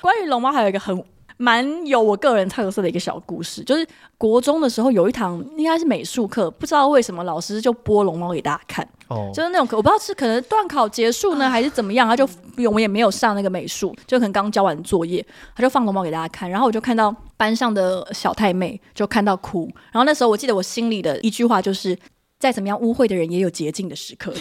[0.00, 0.96] 关于龙猫还有一个很
[1.36, 8.88] 蛮有我个人特色的一个小故事，就是国中的时候有一堂应该是美术课，不知道为什么老师就播龙猫给大家看。
[9.08, 12.28] 哦，就是那种我不知道是可能段考结束呢， 还是怎么样，他就
[12.66, 21.96] 我们也没有上那个美术，就可能刚交完作业，他就放龙猫给大家看，然后我就看到班上的小太妹就看到哭，然后那时候我记得我心里的一句话就是。
[22.38, 24.40] 再怎么样污秽的人也有洁净的时刻， 超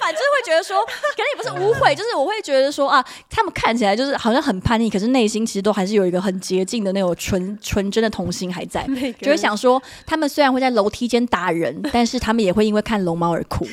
[0.00, 8.86] 反，就是会觉得说，可能也不是污秽，就是我会觉得说啊，他们看起来就是好像很叛逆，可是内心其实都还是有一个很洁净的那种纯纯真的童心还在，
[9.20, 13.66] 就会想说，他们虽然会在楼梯间打人， 但是他们也会因为看龙猫而哭。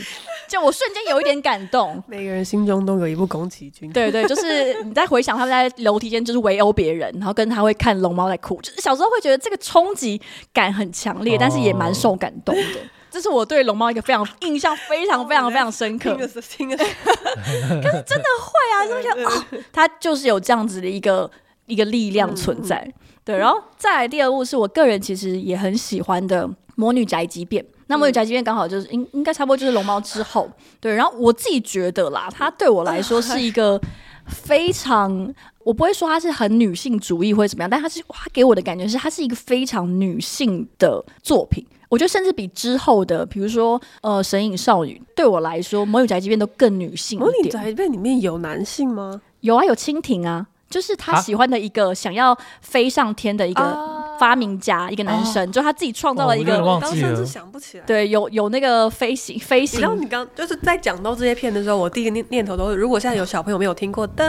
[0.50, 2.02] 就我瞬间有一点感动。
[2.08, 3.92] 每个人心中都有一部宫崎骏。
[3.92, 10.22] 对对，就是你在回想他们在楼梯间就是围殴别人，然后跟他会看龙猫在哭，就是小时候会觉得这个冲击
[10.54, 12.80] 感很强烈，但是也蛮受感动的。
[13.10, 16.14] 这是我对龙猫一个非常印象非常非常非常深刻。
[16.18, 21.32] 可是真的会啊， 就觉得哦，它就是有这样子的一个
[21.66, 22.76] 一个力量存在。
[22.86, 22.94] 嗯嗯、
[23.24, 27.64] 对，然后再来第二部是我个人其实也很喜欢的《魔女宅急便》。
[27.88, 30.52] 那《魔女宅急便》刚好就是应应该差不多就是龙猫之后。
[30.82, 33.82] 对，然后我自己觉得啦，它对我来说是一个
[34.28, 41.66] 非常，我不会说它是很女性主义或者怎么样，但它是它给我的感觉是它是一个非常女性的作品。
[41.90, 47.20] 我觉得甚至比之后的，比如说呃《神隐少女》，对我来说《魔女宅急便》都更女性。
[47.20, 49.22] 魔女宅急便里面有男性吗？
[49.42, 53.64] 有啊，有蜻蜓啊，就是他喜欢的一个想要飞上天的一个。
[53.64, 57.84] 啊发明家一个男生，就他自己创造了一个，我刚甚至想不起来。
[57.86, 59.80] 对，有有那个飞行飞行。
[59.80, 64.26] 然后你刚就是在讲到这些片的时候，我第一个念念头都是，如果现在有小朋友没有听过，哒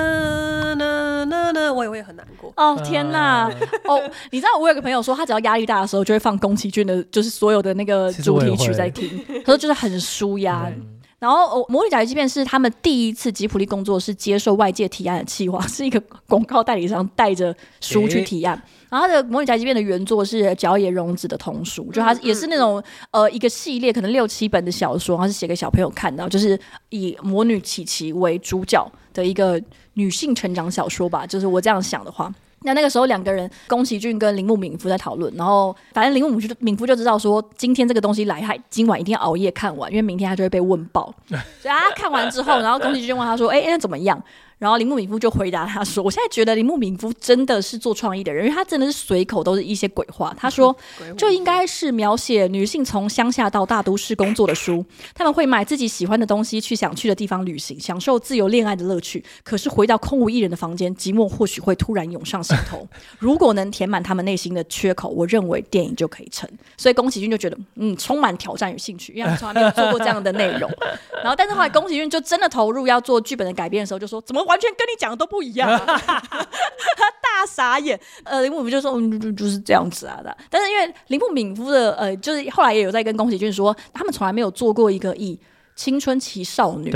[0.78, 2.52] 哒哒哒，我也会很难过。
[2.56, 3.50] 哦天哪！
[3.84, 3.98] 哦，
[4.30, 10.70] 你知道我有个朋友说，他只要压力大的时候，就会放宫崎骏的，就是所有的那个主题曲在听，他说就是很舒压。
[11.18, 18.56] 然后哦，魔女宅急便是他们第一次吉普力工作室接受外界提案的企划，是一个广告代理商带着书去提案。
[18.56, 31.26] 欸然后他的《魔女宅急便》的原作是角野荣子的童书，就他也是那种呃一个系列，可能六七本的小说，他是写给小朋友看的，就是以魔女琪琪为主角的一个女性成长小说吧。
[31.26, 41.14] 就是我这样想的话，那那个时候两个人宫崎骏跟铃木敏夫在讨论，然后反正铃木敏夫敏夫就知道说今天这个东西来，他今晚一定要熬夜看完，因为明天他就会被问爆。
[41.28, 44.20] 所以他看完之后， 然后宫崎骏问他说：“哎，那怎么样？”
[44.58, 50.34] 然后铃木敏夫就回答他说：“我现在觉得铃木敏夫真的是做创意的人，因为他真的是随口都是一些鬼话。
[50.36, 50.76] 他说，
[51.16, 59.24] 这应该是描写女性从乡下到大都市工作的书，他们会买自己喜欢的东西，去想去的地方旅行，享受自由恋爱的乐趣。
[59.44, 62.84] 可是回到空无一人的房间，寂寞或许会突然涌上心头。
[63.20, 66.50] 如果能填满他们内心的缺口，我认为电影就可以成。
[66.76, 70.68] 所以宫崎骏就觉得，嗯，充满挑战与兴趣，因为他从来没有做过这样的内容。
[71.22, 76.20] 然后，但是后来宫崎骏就真的投入要做剧本的改编的时候，就说怎么？”完全跟你讲的都不一样，他
[77.22, 77.98] 大傻眼。
[78.24, 80.36] 呃，林木敏夫就说，嗯，就就是这样子啊的。
[80.50, 85.38] 但是因为林木敏夫的呃，就是后来也有在跟宫崎骏说，他们从来没有做过一个以
[85.76, 86.90] 青春期少女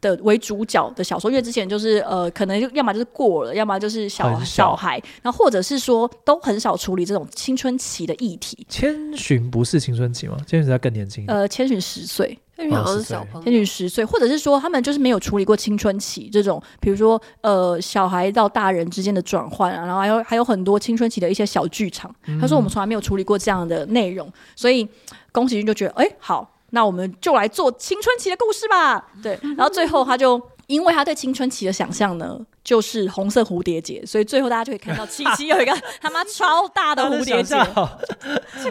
[0.00, 8.66] 的为主角的小说，因为之前就是呃，可能要么就是过了，要么就是小小，小孩，然后或者是说都很少处理这种青春期的议题。
[8.68, 10.36] 千寻不是青春期吗？
[10.46, 11.24] 千寻他更年轻。
[11.26, 12.38] 呃，千寻十岁。
[12.56, 22.14] 千寻好像是小朋友，天女十岁，或者是说他们就是没有处理过青春期这种，比如说呃小孩到大人之间的转换啊，然后还有还有很多青春期的一些小剧场。
[22.26, 24.88] 嗯、他说我们从来没有处理过这样的内容，所以
[25.32, 29.08] 宫崎骏就觉得哎、欸、好，那我们就来做青春期的故事吧。
[29.22, 30.40] 对，然后最后他就。
[30.74, 37.56] 因为他对青春期的想象呢，就是红色蝴蝶结，所以最后大家就可以看到 七七有一个他妈超大的蝴蝶结，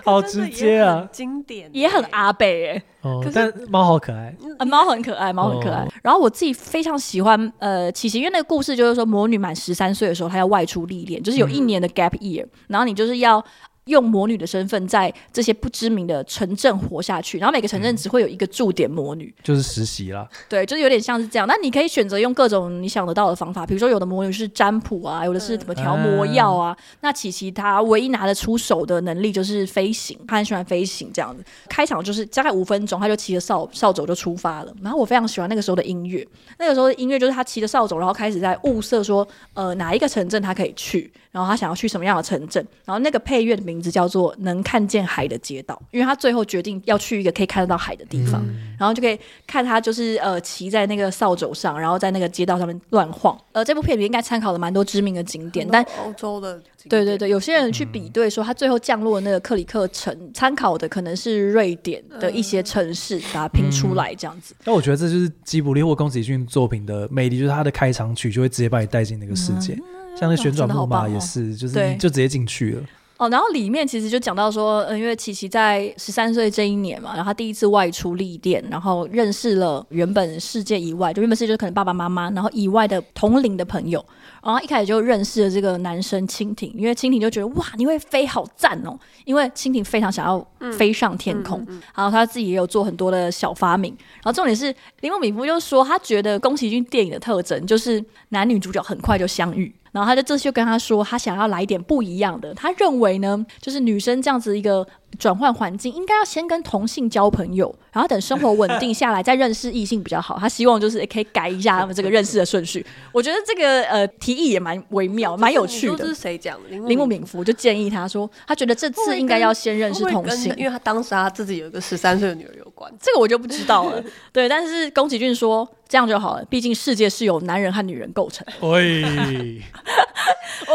[0.04, 2.84] 好直接啊，经典也很阿北哎、欸。
[3.02, 3.32] 哦，可
[3.70, 4.36] 猫好可爱，
[4.66, 5.88] 猫很可爱，猫很可爱。
[6.02, 13.44] 然后我自己非常喜欢呃琪琪，因为那个故事就是说魔女满十三岁的时候，她要外出历练，就是有一年的 gap year，、嗯、然后你就是要。
[13.86, 20.28] 用魔女的身份在这些不知名的城镇活下去，然后每个城镇只会有一个驻点魔女，就是实习啦。
[20.48, 21.48] 对，就是有点像是这样。
[21.48, 26.76] 那你可以选择用各种你想得到的方法，比如说有的魔女是占卜啊，有的是怎么调魔药啊。
[26.80, 31.44] 嗯、那琪琪她唯一拿得出手的能力就是飞行，她很喜欢飞行这样子。
[31.68, 34.74] 开场就是大概五分钟，她就骑着扫扫帚就出发了。
[34.82, 36.26] 然后我非常喜欢那个时候的音乐，
[36.58, 41.12] 那个时候的音乐就是她骑着扫帚，然后开始在物色说，呃，哪一个城镇她可以去。
[41.34, 42.64] 然后他想要去什么样的城镇？
[42.86, 53.36] 然后那个配乐的名字叫做《能看见海的街道》，因为他最后决定要去一个可以看得到海的地方，嗯、然后就可以看他就是呃骑在那个扫帚上，然后在那个街道上面乱晃。
[53.52, 64.54] 呃，这部片里面应该参考了蛮多知名的景点，但欧洲的对对对，有些人去比对说他最后降落的那个克里克城，参考的可能是瑞典的一些城市，把它拼出来这样子。
[64.66, 69.74] 那、嗯、我觉得这就是吉卜力或宫崎骏作品的魅力，就是他的开场曲就会直接把你带进那个世界。
[69.74, 72.84] 嗯像那旋转木马也是，哦哦、就是你就直接进去了。
[73.18, 84.04] 哦，然后里面其实就讲到说，嗯，因为琪琪在十三岁这一年嘛，然后他第一次外出历练，然后认识了原本世界以外，就原本世界就可能爸爸妈妈，然后以外的同龄的朋友。
[84.42, 90.46] 然后一开始就认识了这个男生蜻蜓，因为蜻蜓就觉得哇，你会飞好赞哦，因为蜻蜓非常想要
[90.76, 93.96] 飞上天空，嗯嗯嗯、然后他自己也有做很多的小发明。
[94.16, 99.74] 然后重点是林梦敏夫就说，他觉得宫崎骏电影的特征就是男女主角很快就相遇。
[99.94, 102.54] 然后他就这次就跟他说，他想要来一点不一样的。
[102.54, 104.86] 他认为呢，就是女生这样子一个
[105.18, 110.38] 转换环境，应该要先跟同性交朋友，然后等生活稳定下来再认识异性比较好。
[110.40, 112.86] 他希望就是可以改一下他们这个认识的顺序。
[113.14, 115.98] 我觉得这个呃提议也蛮微妙，蛮有趣的。
[115.98, 116.70] 这是谁讲的？
[116.70, 122.92] 铃木敏夫就建议他说，他觉得这次应该要先认识同性，因为他当时他自己有一个十三岁的女儿有关。
[123.02, 124.04] 这个我就不知道了。
[124.32, 128.46] 对，但是宫崎骏说这样就好了，毕竟世界是由男人和女人构成。
[128.62, 128.80] 我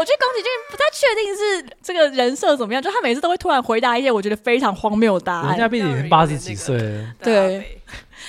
[0.05, 5.49] 觉得宫崎骏不太确定是这个人设怎么样，就他每次都会突然回答一些我觉得非常荒谬的答案。
[5.49, 7.79] 人家毕竟已经八十几岁了，对。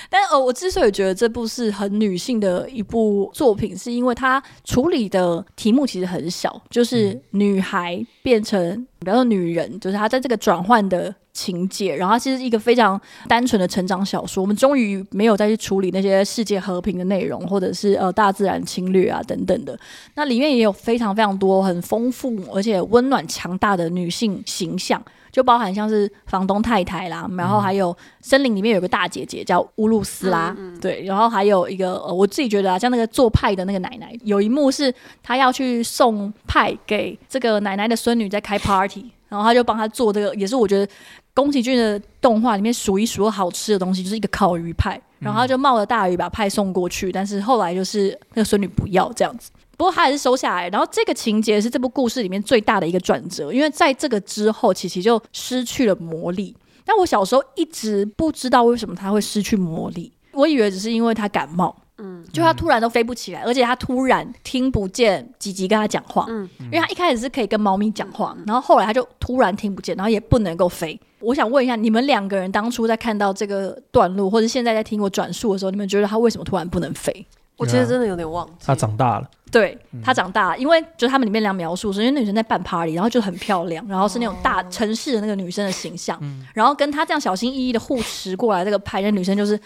[0.09, 14.41] 但呃，我之所以觉得这部是很女性的一部作品，是因为它处理的题目其实很小，就是女孩变成，比方说女人，就是她在这个转换的情节，然后它其实是一个非常单纯的成长小说。
[14.41, 19.77] 我们终于没有再去处理那些世界和平的内容，或者是呃大自然侵略啊等等的。
[20.15, 25.01] 那里面也有非常非常多很丰富而且温暖强大的女性形象。
[25.31, 40.91] 就包含像是房东太太啦，然后还有森林里面有个大姐姐叫乌露斯拉，嗯嗯、对，然后还有一个呃，我自己觉得啊，像那个做派的那个奶奶，有一幕是她要去送派给这个奶奶的孙女在开 party，然后她就帮她做这个，也是我觉得
[41.33, 49.49] 宫崎骏的动画里面数一数二好吃的东西，就是一个烤鱼派，然后她就冒着大雨把派送过去，但是后来就是那个孙女不要这样子。
[49.81, 56.55] 不过他还是收下来，然后这个情节是这部故事里面最大的一个转折，因为在这个之后，琪琪就失去了魔力。
[56.85, 70.99] 但我小时候一直不知道为什么他会失去魔力，我以为只是因为他感冒，嗯，就他突然都飞不起来，而且他突然听不见吉吉跟他讲话，嗯，因为他一开始是可以跟猫咪讲话，然后后来他就突然听不见，然后也不能够飞。
[71.21, 77.25] 我想问一下，你们两个人当初在看到这个段落，或者现在在听我转述的时候，你们觉得他为什么突然不能飞？
[77.61, 79.29] 我其实真的有点忘记，他长大了。
[79.51, 86.17] 对，他长大了，因为就是他们里面两描述，是因为那女生在办 party，然后就很漂亮，然后是那种大城市的那个女生的形象，
[86.53, 89.59] 然后跟他这样小心翼翼的护持过来这个拍，那女生就是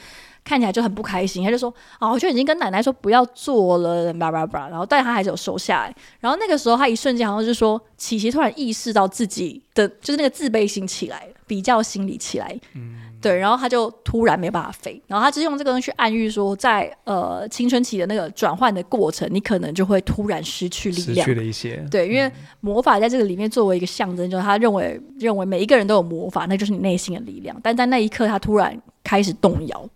[0.44, 13.05] 看起来就很不开心，他就说啊，我就已经跟奶奶说不要做了，叭叭叭，然后但他还是有收下来，然后那个时候他一瞬间好像就是说，琪琪突然意识到自己的就是那个自卑心起来了，比较心理起来，嗯。
[13.26, 21.84] 对，然后他就突然没办法飞，然后他就是用这个东西去暗喻说，在呃青春期的那个转换的过程，你可能就会突然失去力量，失去了一些。
[21.90, 27.60] 对，因为魔法在这个里面作为一个象征，就是他认为认为每一个人都有魔法，那就是你内心的力量。
[27.64, 29.90] 但在那一刻，他突然开始动摇，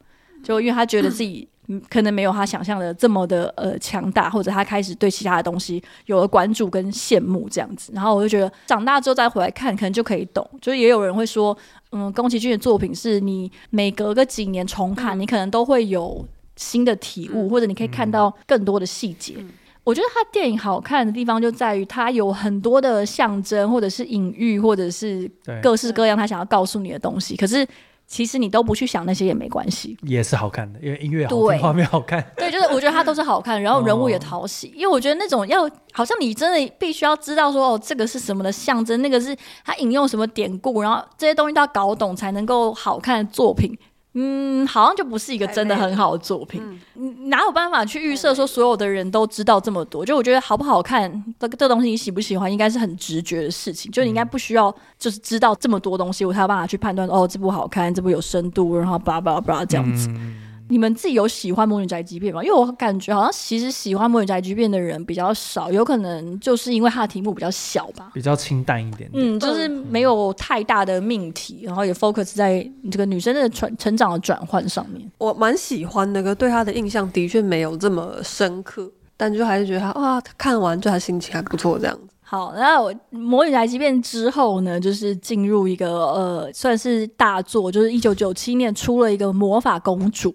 [0.43, 1.47] 就因为他觉得自己。
[1.87, 10.47] 可能没有他想象的这么的呃强大，或者他开始对其他的东西有了关注跟羡慕这样子，然后我就觉得长大之后再回来看，可能就可以懂。
[10.59, 11.55] 就是也有人会说，
[11.91, 19.35] 嗯，宫崎骏的作品是你每隔个几年重看，嗯、你可能都会有新的体悟，嗯、或者你可以看到更多的细节。
[19.37, 19.51] 嗯、
[19.83, 25.29] 我觉得他电影好看的地方就在于他有很多的象征，或者是隐喻，或者是
[25.61, 27.35] 各式各样他想要告诉你的东西。
[27.35, 27.67] 可是。
[28.09, 32.25] 其实你都不去想那些也没关系，也是好看的，因为音乐好听，画面好看。
[32.35, 34.69] 对，就是我觉得它都是好看，然后人物也讨喜。
[34.69, 43.77] 哦、因为我觉得那种要好像你真的必须要知道说哦，这个是什么的象征，那个是它引用什么典故，然后这些东西都要搞懂才能够好看的作品。
[44.13, 46.61] 嗯，好像就不是一个真的很好的作品。
[46.95, 50.03] 嗯，哪有办法去预设说所有的人都知道这么多？
[50.05, 53.91] 就我觉得好不好看，这个这东西你喜不喜欢，应该是很直觉的事情。
[53.91, 60.09] 就你应该不需要就是知道这么多东西，我才有办法去判断哦，这部好看，这部有深度，然后叭叭叭这样子。
[60.09, 62.43] 嗯你们自己有喜欢《魔女宅急便》吗？
[62.43, 69.11] 因为我感觉好像其实喜欢《魔女宅急便》的人比较少，有可能就是因为它的题目比较小吧，比较清淡一点点。
[69.13, 75.11] 嗯，就是没有太大的命题，然后也 focus 在这个女生的成成长的转换上面。
[75.17, 82.13] 我蛮喜欢那个，对她的印象的确没有这么深刻，但就还是觉得她哇，看完就她心情还不错这样子。
[82.21, 90.29] 好，那我《魔女宅急便》之后呢，就是进入一个呃，算是大作，就是一九九七年出了一个《魔法公主》。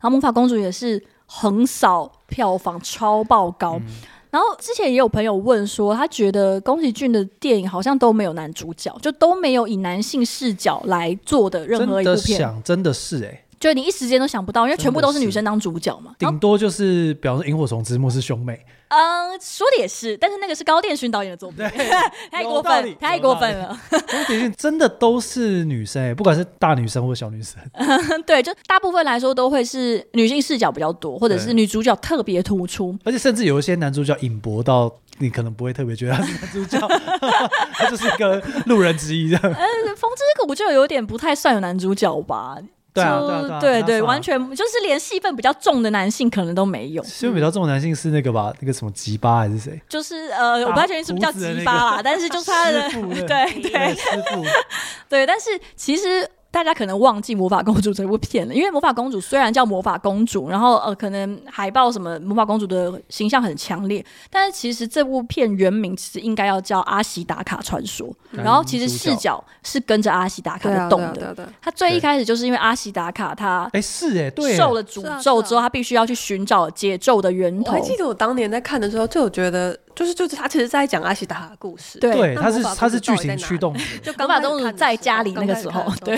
[0.00, 3.86] 然后魔法公主也是横扫票房超爆高，嗯、
[4.30, 12.22] 然后之前也有朋友问说，他觉得宫崎骏的电影好像都没有男主角，就都没有以男性视角来做的任何一部片。
[12.22, 13.44] 真的想，真的是哎、欸。
[13.60, 18.64] 就你一时间都想不到，因为全部都是女生当主角嘛，顶多就是，比方说《萤火虫之墓》是兄妹。
[18.88, 21.62] 嗯，说的也是，但是那个是高电勋导演的作品，
[22.32, 23.78] 太过分，太过分了。
[23.90, 27.60] 高电勋真的都是女生，不管是大女生或小女生。
[28.24, 36.88] 对，就大部分来说都会是女性视角比较多，或者是女主角特别突出，而且甚至有一些男主角引博到你可能不会特别觉得他是男主角，
[37.74, 39.42] 他就是一个路人之一这样。
[39.42, 42.56] 嗯，风之谷就有点不太算有男主角吧。
[42.98, 47.02] 对啊，对啊，对对，完全就是连戏份比较重的男性可能都没有。
[47.04, 48.52] 戏份比较重的男性是那个吧？
[48.60, 49.80] 那个什么吉巴还是谁？
[49.88, 54.44] 就是呃，我不太确定是不是叫吉巴啦，但是就是他的对 对师傅
[55.08, 56.28] 对，但是其实。
[56.50, 71.36] 大家可能忘记《魔法公主》这部片了，因为《魔法公主》虽然叫魔法公主，然后呃，可能海报什么魔法公主的形象很强烈，但是其实这部片原名其实应该要叫《阿西达卡传说》，然后其实视角是跟着阿西达卡的动的。
[71.60, 77.72] 他最一开始就是因为阿西达卡他哎是哎对受了诅咒之后，他必须要去寻找解咒的源头。
[77.72, 79.78] 我还记得我当年在看的时候，就有觉得。
[79.98, 86.16] 就是就是他其实在讲阿西达卡的故事，对，他是他是剧情驱动，就魔法公主在家里那个时候，对，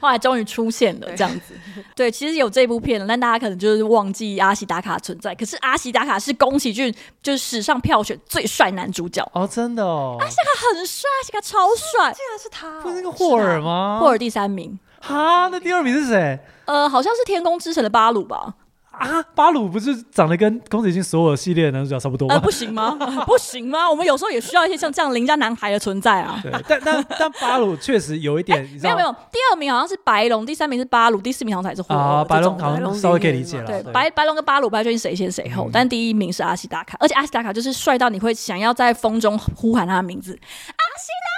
[0.00, 1.54] 后来终于出现了这样子，
[1.94, 5.32] 对，其实有这部片，但大家可能就是忘记阿西达卡存在。
[5.36, 13.98] 可是阿西达卡是宫崎骏就是史上票选最帅男主角哦，真的哦，阿西达卡很帅，阿西达卡超帅，竟然是他，不是那个霍尔吗？
[14.00, 16.36] 霍尔第三名，哈，那第二名是谁？
[16.64, 18.54] 呃，好像是天空之城的巴鲁吧。
[19.00, 22.34] 啊，巴鲁不是长得跟宫崎骏所有系列的男主角差不多吗？
[22.34, 22.90] 呃，不行吗？
[23.26, 23.88] 不行吗？
[23.90, 26.38] 我们有时候也需要一些像这样邻家男孩的存在啊。
[26.42, 31.82] 对，但但但巴鲁确实有一点，欸、没有没有，第二名好像是白龙，第三名是巴鲁，第四名好像才是。
[31.88, 33.66] 啊，白龙好像稍微可以理解了。
[33.66, 41.29] 对，白白龙跟巴鲁不太确定谁先谁后，嗯、但第一名是阿西达卡，而且阿西达卡就是帅到你会想要在风中呼喊他的名字，阿西达卡，就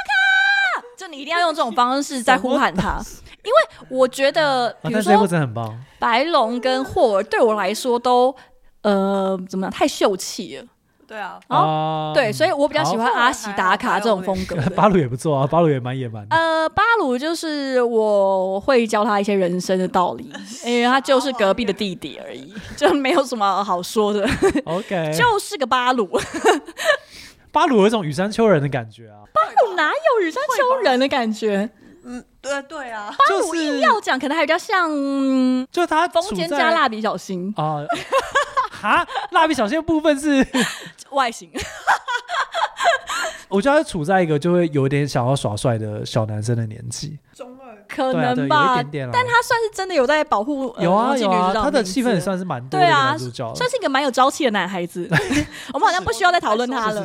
[1.13, 2.99] 你一定要用这种方式在呼喊他。
[3.45, 5.27] 因为我觉得，比如说，
[5.99, 8.35] 白龙跟霍尔对我来说都，
[8.83, 9.71] 呃，怎么样？
[9.73, 10.65] 太秀气了。
[11.09, 14.57] 对啊，哦，对，所以我比较喜欢阿喜打卡这种风格。
[14.75, 16.25] 巴鲁也不错啊，巴鲁也蛮野蛮。
[16.31, 20.33] 呃，巴鲁就是我会教他一些人生的道理，
[20.65, 24.27] 因为他就是隔壁的弟弟而已， 就没有什么好说的。
[24.65, 26.09] OK， 就是个巴鲁。
[27.53, 29.23] 巴鲁有一种羽山丘人的感觉啊。
[29.33, 31.69] 巴鲁哪有羽山丘人的感觉？
[32.05, 34.91] 嗯，对对啊，巴鲁硬要讲，可能还比较像，
[35.71, 37.53] 就他中间加蜡笔小新。
[37.57, 37.85] 啊，
[38.71, 40.45] 哈，蜡笔小新的部分是
[41.13, 41.51] 外形，
[43.49, 47.19] 我觉得他处在一个就会有点想要耍帅的小男生的年纪，
[47.95, 55.07] 可能吧，但他算是真的有在保护，有啊有啊，他的气氛也算是蛮对啊，算是一个蛮有朝气的男孩子，
[55.75, 57.05] 我们好像不需要再讨论他了。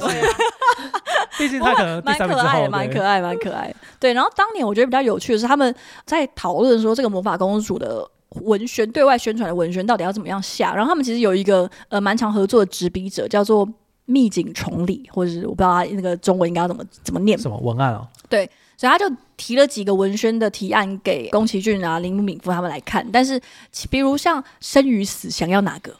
[1.38, 3.74] 毕竟他可能蛮可爱的，蛮可爱，蛮可爱。
[4.00, 5.74] 对，然后当年我觉得比较有趣的是，他们
[6.06, 8.08] 在讨论说这个魔法公主的
[8.42, 10.74] 文宣对外宣传的文宣到底要怎么样下。
[10.74, 13.68] 然后他们其实有一个呃蛮常合作的执笔者，叫做
[14.06, 17.38] 密井崇礼，或者是我不知道他那个中文应该要怎么怎么念。
[17.38, 18.08] 什么文案哦？
[18.30, 23.06] 对，所以他就提了几个文宣的提案给宫崎骏啊、铃木敏夫他们来看。
[23.12, 23.42] 但是
[23.90, 25.92] 比如像生与死，想要哪个？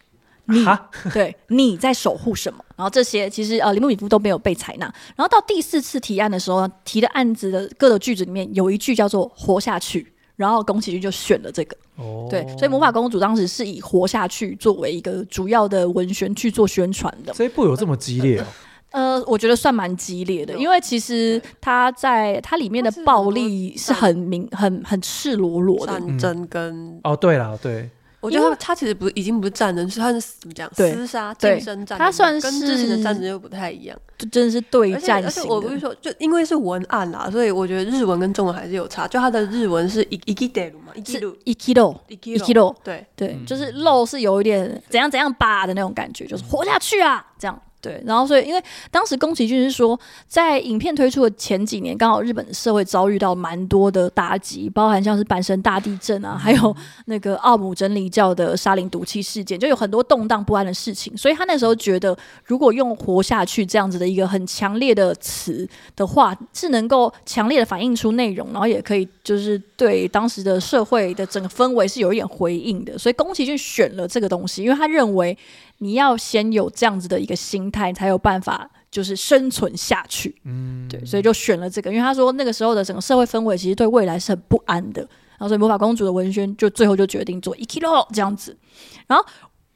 [0.50, 0.64] 你
[1.12, 2.64] 对， 你在守护什么？
[2.78, 4.86] 然后这些其实呃，铃木敏夫都没有被采纳。
[5.16, 11.76] 然后到第四次提案的时候，提的案子的各个句子里面有一句叫做“活下去”，然后宫崎骏就选了这个。
[11.98, 17.34] 哦，对，所以魔法公主当时是以“活下去”作为一个主要的文宣去做宣传的。
[17.34, 18.46] 这一部有这么激烈哦？
[18.91, 27.89] 呃，我觉得算蛮激烈的，因为其实它在它里面的暴力是很明、很很赤裸裸的战争跟哦，对了，对。
[28.21, 30.71] 我觉得他他其实不已经不是战争，是他是怎么讲？
[30.77, 35.27] 厮杀、近身战争，他算是跟之前的战争又不太一样，就真的是对战型的。
[35.27, 39.09] 而且我不是说，就因为是文案啦，所以我觉得日文跟中文还是有差。
[39.09, 47.61] 就他的日文是イキデル嘛，イキイキロ，イキロ，对对，就是肉是有一点怎样怎样吧的那种感觉，就是活下去啊，这样。
[47.88, 48.62] 对，然后所以，因为
[48.92, 56.76] 当时宫崎骏是说，在影片推出的前几年，刚好日本的社会遭遇到蛮多的打击，包含像是阪神大地震啊，还有
[57.06, 61.16] 那个奥姆真理教的沙林毒气事件，就有很多动荡不安的事情。
[61.16, 65.66] 所以他那时候觉得，如果用“活下去”这样子的一个很强烈的词
[65.96, 72.98] 的话，是能够强烈的反映出内容，然后也可以就是对当时的社会的整个氛围是有一点回应的。
[72.98, 75.38] 所以宫崎骏选了这个东西，因为他认为。
[75.80, 80.36] 你要先有这样子的一个心态，才有办法就是生存下去。
[80.44, 85.02] 嗯，对，所以就选了这个，因为他说那个时候的整个社会氛围其实对未来是很不安的。
[85.02, 88.58] 然后所以魔法公主的文宣就最后就决定做一 kilo 这样子。
[89.06, 89.24] 然后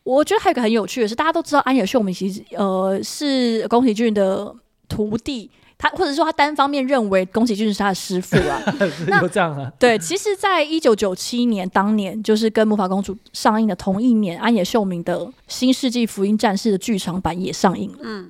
[0.04, 4.56] 我觉得还有一个很有趣的是，大家都知道安野秀明其实呃是宫崎骏的
[4.88, 5.52] 徒弟。
[5.82, 8.62] 他或者说他单方面认为宫崎骏是他的师傅啊，
[9.10, 9.72] 那这样啊？
[9.80, 17.98] 对，其实，在一九九七年当年，就是跟《魔法公主》上映的同一年，安野秀明的《新世纪福音战士》的剧场版也上映了。
[18.04, 18.30] 嗯，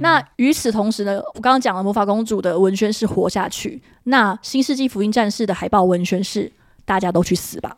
[0.00, 6.52] 那与此同时呢，我刚刚讲了《魔法公主》的文宣是活下去，那《新世纪福音战士》的海报文宣是
[6.84, 7.76] 大家都去死吧。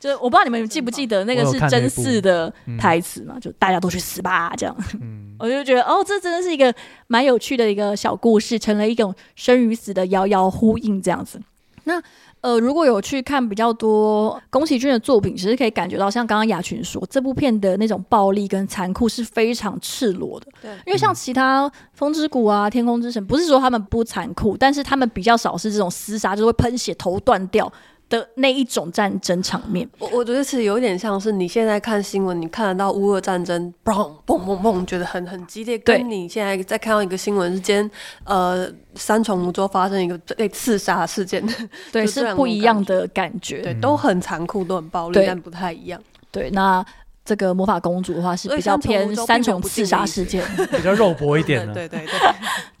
[0.00, 3.38] 就是我不知道你们记不记得那个是真嗣的台词嘛？
[3.40, 4.76] 就大家都去死吧，这样。
[5.00, 6.72] 嗯、 我就觉得哦，这真的是一个
[7.06, 11.40] 蛮有趣的一个小故事，成了一种生与死的遥遥呼应这样子。
[11.84, 12.00] 那
[12.42, 20.46] 呃，如果有去看比较多宫崎骏的作品，其实可以感觉到，像刚刚雅群说，这部片的那种暴力跟残酷是非常赤裸的。
[20.62, 27.72] 对，因为像其他《风之谷》啊，《天空之城》，不是说他们不残酷，但是他们比较少是这种厮杀，就是会喷血、头断掉。
[28.08, 35.78] 的那一种战争场面，我我觉得是有点像是你现在看新闻，你看得到乌俄战争，嘣嘣嘣嘣，觉得很很激烈。
[35.78, 37.90] 跟你现在在看到一个新闻，之间
[38.24, 41.46] 呃三重芦洲发生一个被刺杀事件，
[41.92, 46.00] 对，是不一样的感觉，对，都很残酷，都很暴力，但不太一样。
[46.30, 46.84] 对，那。
[47.28, 51.74] 这个魔法公主的话是比较偏三重刺杀事件， 比较肉搏一点的。
[51.74, 52.18] 对 对对，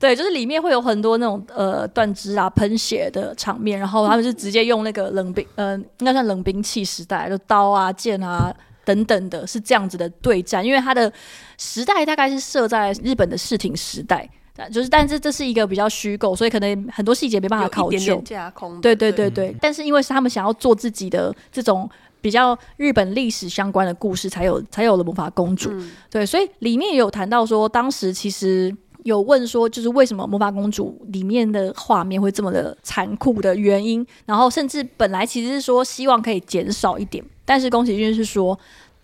[0.00, 8.50] 对，就是里面会有很多那种呃断肢啊、喷血的场面，然后他们就直接用那个冷兵，呃，应该算冷兵器时代，就刀啊、剑啊
[8.86, 10.64] 等等的，是这样子的对战。
[10.64, 11.12] 因为它的
[11.58, 14.26] 时代大概是设在日本的室町时代，
[14.72, 18.16] 就是但是这是一个比较虚构，所以可能很多细节没办法考究。
[18.24, 18.80] 架空。
[18.80, 21.86] 对对对对，但是因为是他们想要做自己的这种。
[22.20, 38.58] 比较日本历史相关的故事才有才有了魔法公主，嗯、对，所以里面也有谈到说，当时其实有问说，就是为什么魔法公主里面的画面会这么的残酷的原因，然后甚至本来其实是说希望可以减少一点，但是宫崎骏是说。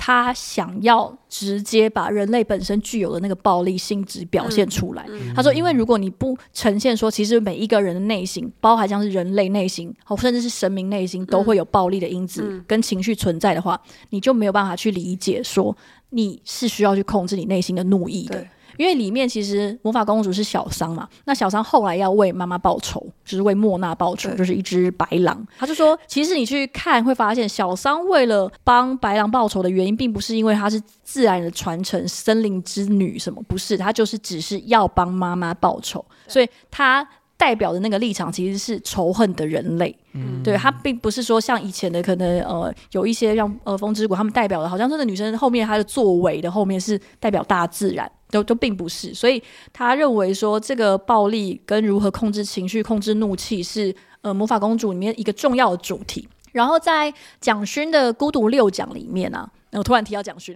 [0.07, 5.03] 他想要直接把人类本身具有的那个暴力性质表现出来。
[5.09, 15.75] 嗯嗯、他说：“因为如果你不呈现说，其实每一个人的内心，包含像是人类内心，哦，甚至是神明内心，都会有暴力的因子跟情绪存在的话，嗯、你就没有办法去理解说
[16.11, 18.47] 你是需要去控制你内心的怒意的。”
[18.77, 25.47] 因为里面其实魔法公主是小桑嘛，那小桑后来要为妈妈报仇，就是为莫娜报仇，就是一只白狼。
[25.59, 37.07] 他就说，其实你去看会发现，小桑为了帮白狼报仇的原因，并不是因为她是自然的传承、森林之女什么，不是，她就是只是要帮妈妈报仇，所以她。
[37.37, 56.29] 代表的那个立场其实是仇恨的人类，嗯，对，他并不是说像以前的可能呃有一些像呃风之谷他们代表的，好像这个女生后面她的作为的后面是代表大自然，都都并不是，所以他认为说这个暴力跟如何控制情绪、控制怒气是呃魔法公主里面一个重要的主题。
[56.53, 59.51] 然后在蒋勋的孤独六讲里面啊。
[59.79, 60.55] 我突然提到蒋勋，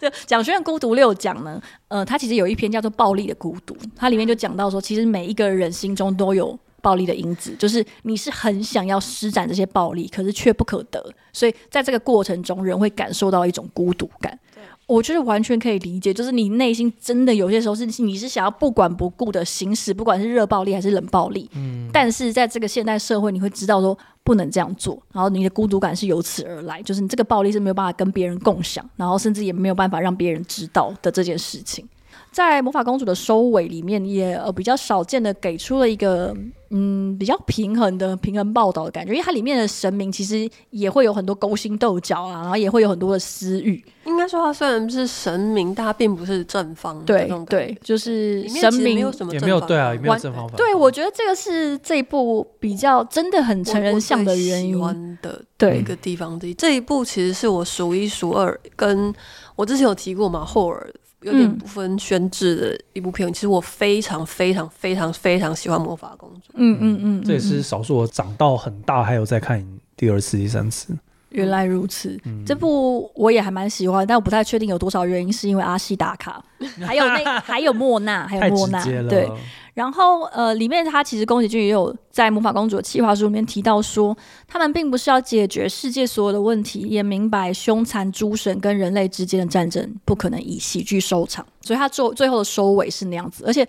[0.00, 14.38] 就蒋勋的孤独六讲呢，呃，他其实有一篇叫做《暴力的孤独》，它里面就讲到说，其实每一个人心中都有暴力的因子，就是你是很想要施展这些暴力，可是却不可得，所以在这个过程中，人会感受到一种孤独感。
[14.86, 31.88] 我觉得完全可以理解，就是你内心真的有些时候是你是想要不管不顾的行使，不管是热暴力还是冷暴力，嗯，但是在这个现代社会，你会知道说不能这样做，然后你的孤独感是由此而来，就是你这个暴力是没有办法跟别人共享，然后甚至也没有办法让别人知道的这件事情。
[32.34, 36.36] 在魔法公主的收尾里面，也呃比较少见的给出了一个
[36.70, 43.80] 嗯比较平衡的平衡报道的感觉，因为它里面的神明其实也会有很多勾心斗角啊，然后也会有很多的私欲。
[44.04, 47.00] 应该说，它虽然是神明，但它并不是正方。
[47.04, 50.50] 对对，就是神明没有什么也没有对啊，也没有正方。
[50.56, 56.36] 对，我觉得这个是这一部比较真的很成人向的原因的对一个地方。
[56.36, 59.14] 对，这一部其实是我数一数二，跟
[59.54, 60.92] 我之前有提过嘛，霍尔。
[61.24, 66.78] 有点不分宣制的一部片，嗯、其实我非常非常非常非常喜欢《魔法公主》嗯。
[66.80, 69.66] 嗯嗯嗯，这也是少数我长到很大还有在看
[69.96, 70.96] 第二次、第三次。
[71.30, 76.40] 原来如此，嗯、这部我也还蛮喜欢，但我不太确定有多少原因是因为阿西打卡，
[76.86, 79.28] 还有那还有莫娜，还有莫娜，对。
[79.74, 84.16] 然后呃，里面他其实宫崎骏也有在《魔法公主》的企划书里面提到说，
[84.46, 93.44] 他们并不是要解决世界所有的问题，也明白凶残诸神跟人类之间的战争不可能以喜剧收场，所以他最最后的收尾是那样子。
[93.46, 93.66] 而且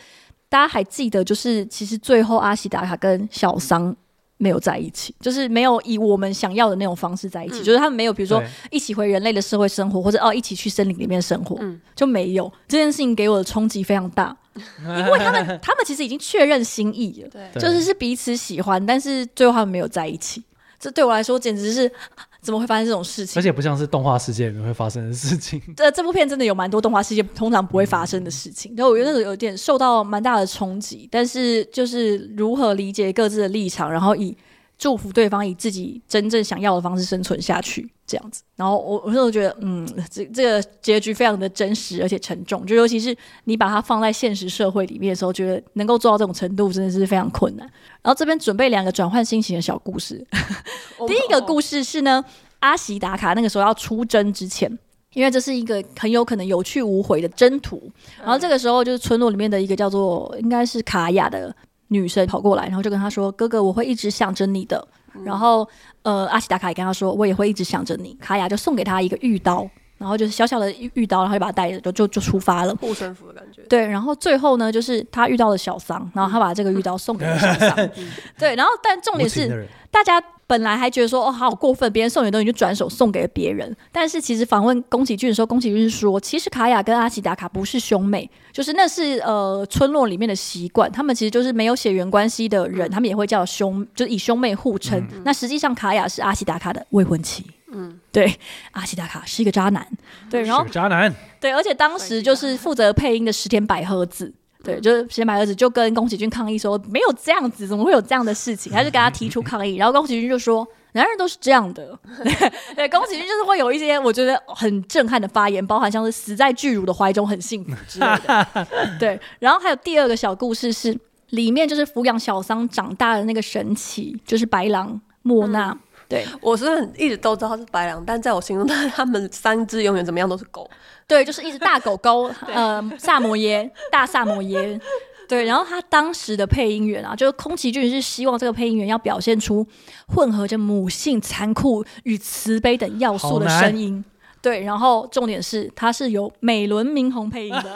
[0.47, 3.95] 大家还记得，就是其实最后阿西达卡跟小桑。
[4.38, 14.36] 没有在一起，就是没有以我们想要的那种方式在一起，嗯、就是他们没有，比如说一起回人类的社会生活，或者哦一起去森林里面生活，嗯、就没有这件事情给我的冲击非常大，
[14.84, 20.43] 因为他们 他们其实已经确认心意了，对，就是是彼此喜欢，但是最后他们没有在一起。
[20.78, 21.91] 这对我来说简直是
[22.41, 23.39] 怎么会发生这种事情？
[23.39, 25.60] 而且不像是动画世界里面会发生的事情。
[25.76, 31.08] 这这部片真的有蛮多动画世界通常不会发生的事情，然后、嗯、我觉得那种有点受到蛮大的冲击。
[31.12, 34.36] 但是就是如何理解各自的立场，然后以
[34.78, 38.43] 祝福对方以自己真正想要的方式生存下去，这样子。
[38.55, 43.15] 然后我我那时候觉得，嗯，这这个结局非常的真实而且沉重，就尤其是
[43.45, 47.65] 你把它放在现实社会里面的时候，觉得能够做到这种程度真的是非常困难。
[48.01, 50.26] 然后这边准备两个转换心情的小故事。
[51.07, 52.23] 第一个故事是呢，
[52.59, 54.69] 阿喜打卡那个时候要出征之前，
[55.13, 57.82] 因为这是一个很有可能有去无回的征途。
[58.19, 61.55] 然后这个时候就是村落里面的一个叫做应该是卡雅的。
[61.89, 65.67] 女生跑过来，然后就跟他说：“哥哥，我会一直想着你的。”嗯、然后
[66.03, 68.13] 呃，阿西达卡也跟他说，我也会一直想着你。
[68.21, 69.69] 卡雅就送给他一个玉刀。
[69.97, 72.75] 然后就是小小的玉刀，然后就把他带着，就就就出发了。
[72.75, 73.61] 护身符的感觉。
[73.69, 77.73] 对，然后最后呢，就是他遇到了小桑，然后他把这个玉刀送给了小桑。
[78.38, 83.75] 对，然后但重点是，大家本来还觉得说，哦，好过分，别人送你的东西就转手送给了别人。
[83.91, 94.99] 但是其实访问宫崎骏的时候，宫崎骏说，其实卡雅跟阿奇达卡不是兄妹，就是那是呃村落里面的习惯，他们其实就是没有血缘关系的人，他们也会叫兄，就是以兄妹互称。
[95.11, 97.43] 嗯、那实际上卡雅是阿奇达卡的未婚妻。
[97.71, 98.33] 嗯，对，
[98.71, 99.85] 阿西达卡是一个渣男，
[100.29, 104.33] 对，然后渣男，对，而且当时就是负责配音的石田百合子，
[104.66, 108.74] 对，就是石田百合子就跟宫崎骏抗议说，没有这样子，怎么会有这样的事情？
[108.74, 111.97] 他就跟他提出抗议，然后宫崎骏就说，男人都是这样的，
[112.76, 118.68] 对，宫崎骏就是会有一些我觉得很震撼的发言，包含像是死在巨乳的怀中很幸福之类的，
[118.99, 120.97] 对，然后还有第二个小故事是
[121.30, 125.70] 里面就是抚养小桑长大的那个神奇，就是白狼莫娜。
[125.70, 130.70] 嗯对，我是一直都知道他是白狼，但在我心中，他们三只永远怎么样都是狗。
[131.08, 134.80] 对，就是一只大狗狗，呃，萨摩耶，大萨摩耶。
[135.28, 139.66] 对，然后他当时的配音员啊，就是宫崎骏是希望这个配音员要表现出
[140.08, 144.06] 混合着母性、残酷与慈悲等要素的声音。
[144.39, 147.76] 对，然后重点是他是由美轮明宏配音的。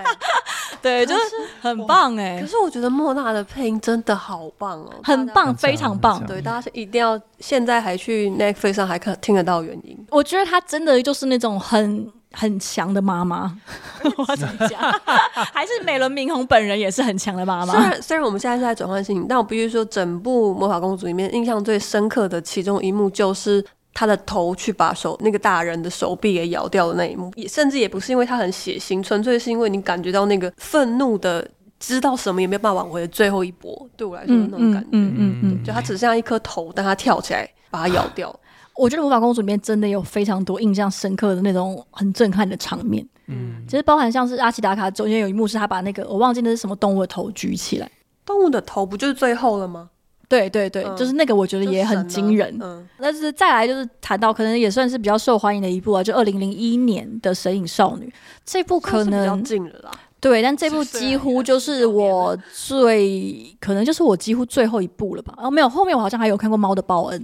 [0.82, 1.22] 对，就是
[1.62, 2.42] 很棒哎、欸。
[2.42, 6.22] 可是我觉得莫娜的配音真的好棒哦，很棒，非常棒。
[6.26, 9.96] 对，大家是一定要现在还去 Netflix 上还可听得到原音。
[10.10, 13.56] 我觉得他真的就是那种很很强的妈妈。
[14.16, 14.80] 我怎么讲？
[15.52, 17.72] 还是美轮明宏本人也是很强的妈妈。
[17.72, 23.64] 虽然虽然我们现在是在转换心情，但我必须说，整部魔法公主里面印象最深刻的其中一幕就是。
[23.96, 33.88] 他的头去把手那个大人的手臂给咬掉的那一幕，也甚至也不是因为他很血腥，纯粹是因为你感觉到那个愤怒的，知道什么也没有办法挽回的最后一搏。
[33.96, 38.34] 对我来说，那种感觉，嗯嗯嗯，就他只剩下一颗头，但他跳起来把它咬掉。
[38.76, 43.06] 我觉得魔法公主里面真的有非常多印象深刻的那种很震撼的场面。
[43.26, 47.90] 嗯，其实包含像是阿奇达卡中间有一幕是他把那个我忘记那是什么动物的头举起来，
[48.26, 49.90] 动物的头不就是最后了吗？
[50.28, 52.56] 对对对，嗯、就是那个，我觉得也很惊人。
[52.60, 58.06] 嗯，但是再来就是谈到可能也算是比较受欢迎的一部啊，就二零零一年的《神隐少女》
[58.44, 59.90] 这部可能比较近了啦。
[60.18, 65.34] 对，但这部几乎就是我最可能就是我几乎最后一部了吧？
[65.36, 67.22] 哦，没有，后面我好像还有看过《猫的报恩》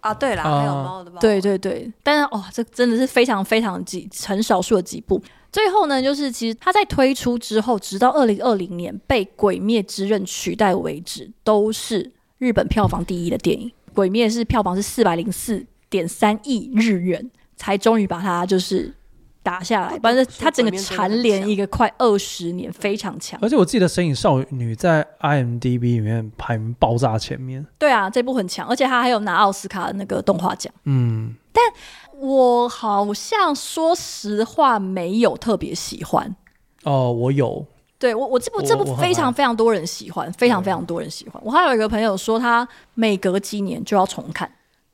[0.00, 0.12] 啊。
[0.14, 1.18] 对啦，还有《猫的报恩》。
[1.20, 5.22] 对对对，但是哦，这真的是非常非常几很少数的几部。
[5.52, 12.12] 最后呢，就是其实它在推出之后，直到二零二零年被《鬼灭之刃》取代为止，都是。
[12.38, 18.94] 日本票房第一的电影《鬼灭》是票房是四百零四点三亿日元，才终于把它就是
[19.50, 19.98] 打下来。
[19.98, 23.38] 反正他整个蝉联一个快二十年，非常强。
[23.42, 27.66] 而且我记得《神隐少女》在 IMDB 里面排名爆炸前面。
[27.78, 30.72] 对啊，这部很强，而且他还有拿奥斯卡的那个动画奖。
[30.84, 31.64] 嗯，但
[32.20, 36.36] 我好像说实话没有特别喜欢。
[36.84, 37.66] 哦，我有。
[37.98, 41.42] 对我，我这部这部非常非常多人喜欢，非常非常多人喜欢。
[41.44, 44.50] 我还有一个朋友说，他每隔几年就要重看。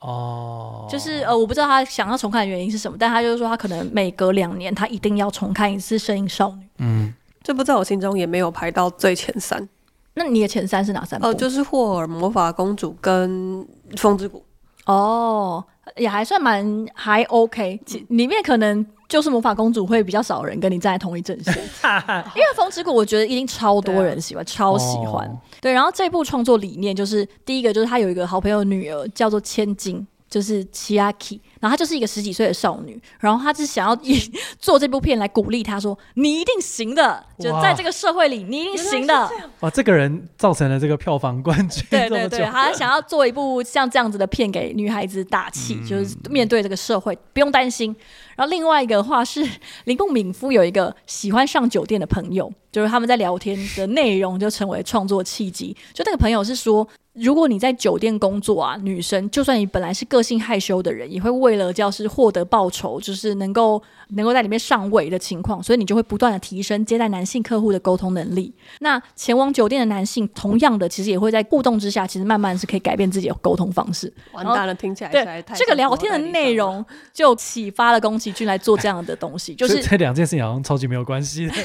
[0.07, 6.63] 哦，就是呃，我不知道他想要重看的原因是什么，但他就是说他可能每隔两年他一定要重看一次《摄影少女》。
[6.79, 9.69] 嗯，这部在我心中也没有排到最前三。
[10.15, 11.27] 那你的前三是哪三部？
[11.27, 14.45] 哦，就是霍尔魔法公主跟风之谷。
[14.85, 15.65] 哦，
[15.97, 18.87] 也还算蛮还 OK，其里面可能。
[19.09, 21.55] 就是魔法公主会比较少人跟你站在同一阵线，
[22.35, 25.27] 因为风之谷我觉得一定超多人喜欢，啊、超喜欢。
[25.29, 34.19] 哦、对，然后这部创作理念就是第一个就是他有一个好朋友女儿叫做千金，就是奇阿 k 然后她就是一个十几岁的少女，然后她是想要以
[34.59, 39.31] 做这部片来鼓励她说你一定行的，就在这个社会里你一定行的。
[39.61, 41.85] 哇，这个人造成了这个票房冠军。
[41.91, 47.95] 对对对，她想要做一部像这样子的片给女孩子打气，嗯、就是面对这个社会不用担心。
[48.35, 49.43] 然后另外一个话是
[49.85, 55.75] 铃木敏夫有一个喜欢上酒店的朋友，就是他们在聊天的内容就成为创作契机。
[55.95, 68.53] 就那个朋友是说，如果你在酒店工作啊，女生就算你本来是个性害羞的人，也会为了教师获得报酬，就是能够能够在里面上位的情况，所以你就会不断的提升接待男性客户的沟通能力。
[68.81, 74.13] 那前往酒店的男性，同样的其实也会在互动之下，其实慢慢是可以改变自己的沟通方式。
[74.33, 81.53] 完蛋了，听起来对这个聊天的内容就启发了宫崎骏来做这样的东西， 就是这两件事情好像超级没有关系的。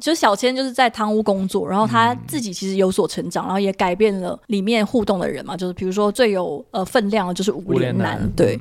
[0.00, 5.54] 就是小千就是在汤屋工作，然后他自己其实有所成长，然后也改变了里面互动的人嘛。
[5.54, 8.58] 就是比如说最有呃分量的就是五连男，对。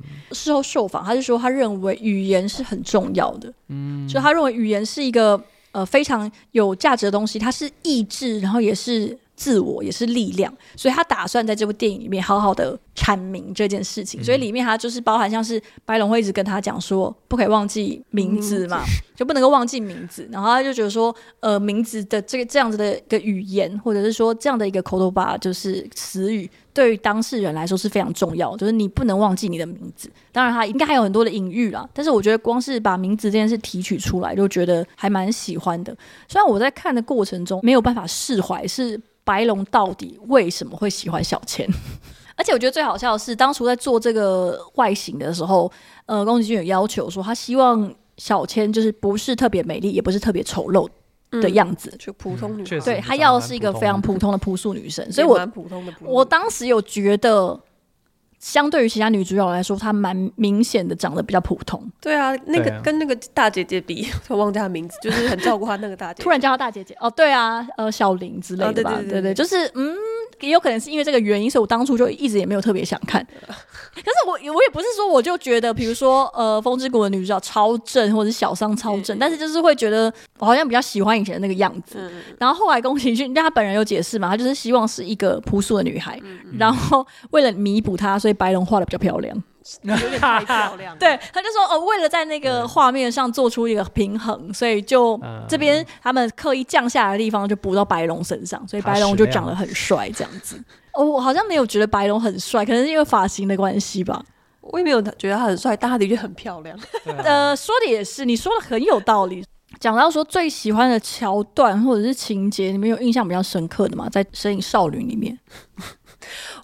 [0.52, 5.42] 事后受访，他就说他认为语言是很重要的，嗯，就他认为语言是一个
[5.72, 9.18] 呃非常有价值的东西，它是意志，然后也是。
[9.34, 14.24] 自我，也是力量，所以他打算在这部电影里面好好的阐明这件事情。
[14.24, 18.84] 所以里面他就是包含像是白龙会一直跟他讲说，不可以忘记名字嘛，
[19.16, 20.30] 就不能够忘记名字。
[20.32, 26.48] 然后他就觉得说，呃，名字的这个这样子的一个语言，或者是说这样的一个口头吧，就是词语。
[26.74, 30.10] 对于当事人来说是非常重要，就是你不能忘记你的名字。
[30.32, 35.96] 当然，他应该还有很多的隐喻啦，但是我觉得光是把名字这件事提取出来，就觉得还蛮喜欢的。
[36.28, 41.68] 虽然我在看的过程中没有办法释怀，是白龙到底为什么会喜欢小千？
[42.38, 45.72] 而且我觉得最好笑的是，当初在做这个外形的时候，
[46.06, 50.88] 呃，宫崎骏有要求说，他希望小千就是不是特别美丽，也不是特别丑陋。
[51.40, 55.40] 的样子，就普通女生，对，她要的是一个非常普通的朴素女生，所以我
[56.02, 57.60] 我当时有觉得，
[58.40, 61.82] 相对于其他女主角来说，她蛮明显的长得比较普通。
[62.02, 69.96] 对啊，那个跟那个大姐姐比， 我忘记她名字，就是很照顾她那个大姐，突然叫她大姐姐，哦，对啊，呃，小林之类的吧，对对，就是嗯。
[70.42, 73.26] 也有可能是因为这个原因，所以我当初就一直也没有特别想看。
[73.94, 82.12] 可是我我也不是说我就觉得，比如说呃，《风之谷》的女主角超正，或者是小桑超正，但是就是会觉得我好像比较喜欢以前的那个样子。
[82.40, 86.20] 然后后来宫崎骏，但他本人有解释嘛，他就是希望是一个朴素的女孩，
[86.58, 89.44] 然后为了弥补她，所以白龙画的比较漂亮。
[89.84, 100.62] 有点太漂亮，对，他就说哦，为了在那个画面上做出一个平衡，所以就这边他们刻意降下来的地方就补到白龙身上，所以白龙就长得很帅这样子。
[100.94, 104.24] 哦，我好像没有觉得白龙很帅，可能是因为发型的关系吧。
[104.62, 106.78] 我也没有觉得他很帅，但他的确很漂亮。
[107.24, 109.44] 呃，说的也是，你说的很有道理。
[109.80, 114.08] 讲到说最喜欢的桥段或者是情节，你们有印象比较深刻的吗？
[114.12, 115.38] 在《身影少女》里面。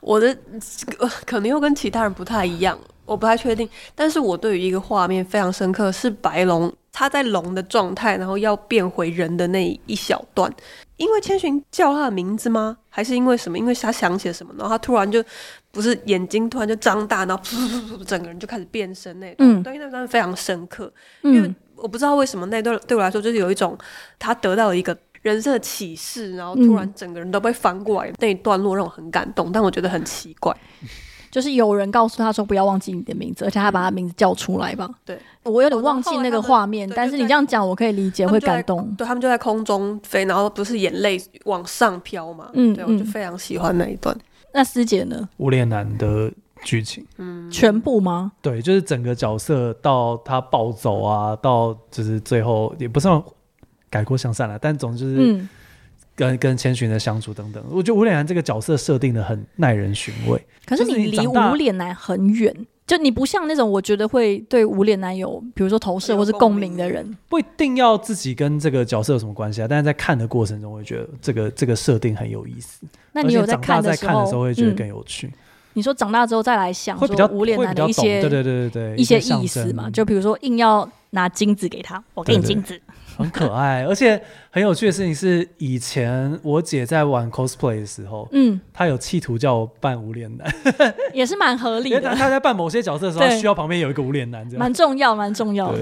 [0.02, 0.38] 我的
[1.26, 3.68] 可能又跟其他人不太一样，我不太确定。
[3.96, 10.52] 但是我对于一个画面非常深刻，是白龙他在龙的状态，然后要变回人的那一小段。
[10.98, 12.76] 因为千寻叫他的名字吗？
[12.90, 13.58] 还是因为什么？
[13.58, 15.24] 因为他想起了什么，然后他突然就
[15.72, 19.48] 不是眼睛突然就张大，然后噗噗噗噗整个人就开始变身那段。
[19.48, 20.92] 嗯，对，那段非常深刻。
[21.22, 23.78] 因为我不知道为什么那段对我来说就是有一种
[24.18, 24.98] 他得到了一个。
[25.28, 30.56] 人生的启示，然后突然整个人都被翻过来，嗯、那一段落让我很感动，但我觉得很奇怪，
[31.30, 34.90] 就是有人告诉他说不要忘记你的名字，而且他把他名字叫出来吧。
[35.04, 38.90] 对，我有点忘记那个画面，但是你这样讲我可以理解，会感动。
[38.98, 42.50] 对，他们就在空中飞，然后不是眼泪往上飘嘛？
[42.54, 44.16] 嗯，对，我就非常喜欢那一段。
[44.16, 44.22] 嗯、
[44.54, 45.28] 那师姐呢？
[45.38, 46.32] 无脸男的
[46.64, 48.32] 剧情，嗯，全部吗？
[48.42, 53.22] 对，就是整个角色到他暴走啊，到就是最后也不算。
[53.90, 55.48] 改过向善了，但总之是
[56.16, 60.42] 跟、嗯、跟千寻的相处等等，我觉得无脸男这个角色设定的很耐人寻味。
[60.66, 62.54] 可是你离无脸男很远，
[62.86, 69.68] 就你不像那种我觉得会对无脸男有比如说投射或是共鸣的人，不一定要自己跟这个角色有什么关系啊。
[69.70, 72.86] 但是在看的过程中，会觉得这个这个设定很有意思。
[73.14, 75.34] 那你有在看的时候，时候会觉得更有趣、嗯。
[75.74, 79.90] 你说长大之后再来想，说无脸男的一些对对对对对一些意思嘛？
[79.90, 82.82] 就比如说硬要拿金子给他，我给你金子。
[83.18, 90.48] 很可爱，而且很有趣的事情是，以前我姐在玩 cosplay 的时候，嗯，她有企图叫我扮无脸男，
[91.14, 92.14] 也是蛮合理的。
[92.16, 95.80] 她在扮某些角色的时候，需要旁边有一个无脸男，这样蛮重要，蛮重要的。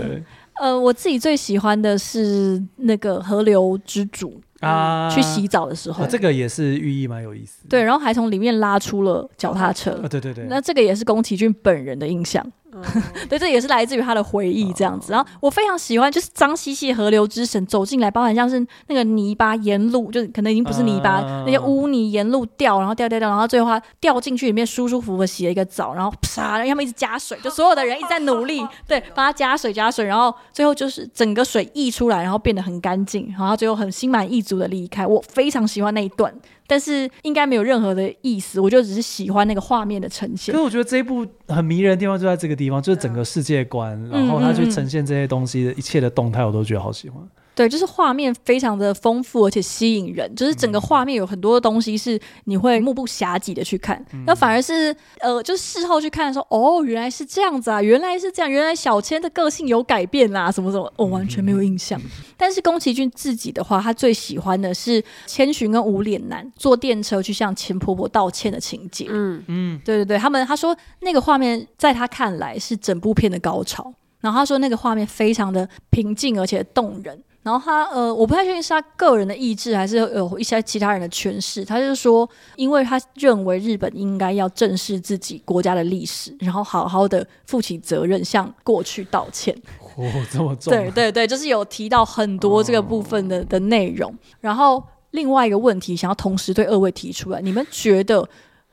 [0.62, 7.68] 呃，我自己最喜欢的是那个河流之主啊，去洗澡的时候，这个也是寓意蛮有意思。
[7.68, 12.46] 对，然后还从里面拉出了脚踏车，对对对，那这个也是宫崎骏本人的印象。
[13.30, 15.12] 对，这也是来自于他的回忆这样子。
[15.12, 35.06] 然后我非常喜欢，就是脏兮兮的河流之神走进来，包含像是那个泥巴沿路，就是可能已经不是泥巴，那些污泥沿路掉，然后掉掉掉，然后最后他掉进去里面，舒舒服服的洗了一个澡，然后啪，然后他们一直加水，就所有的人一直在努力， 对，帮他加水加水，然后最后就是整个水溢出来，然后变得很干净，然后最后很心满意足的离开。
[35.06, 36.34] 我非常喜欢那一段。
[36.68, 40.54] 但是应该没有任何的意思，我就只是喜欢那个画面的呈现。
[40.54, 47.22] 可是我觉得这一部很迷人的地方就在这个地方，就是整个世界观，然后它去呈现这些东西的一切的动态，我都觉得好喜欢。
[47.56, 50.36] 对，就是画面非常的丰富，而且吸引人。
[50.36, 61.98] 就是整个画面有很多的东西是你会目不暇给的去看，那、嗯、反而是呃，就是事后去看的时候，哦，原来是这样子啊，原来是这样，原来小千的个性有改变啦，什么什么，我、哦、完全没有印象。
[62.02, 69.08] 嗯、但是宫崎骏自己的话，他最喜欢的是千寻跟无脸男坐电车去向钱婆婆道歉的情节。
[69.10, 77.18] 嗯嗯，对对对，他们他说那个画面在他看来是整部片的高潮，然后他说那个画面非常的平静而且动人。
[77.46, 81.64] 然后他呃，我不太确定是他个人的意志，还是有一些其他人的诠释。
[81.64, 89.56] 他就是说，因为他认为日本应该要正视自己国家的历史，然后好好的负起责任，向过去道歉。
[89.96, 90.76] 哦，这么重啊。
[90.76, 94.12] 对对对，就是有提到很多这个部分的、哦、的内容。
[94.42, 97.40] 然后另外一个问题，想要同时对二位提出来。
[97.42, 98.28] 你们觉得，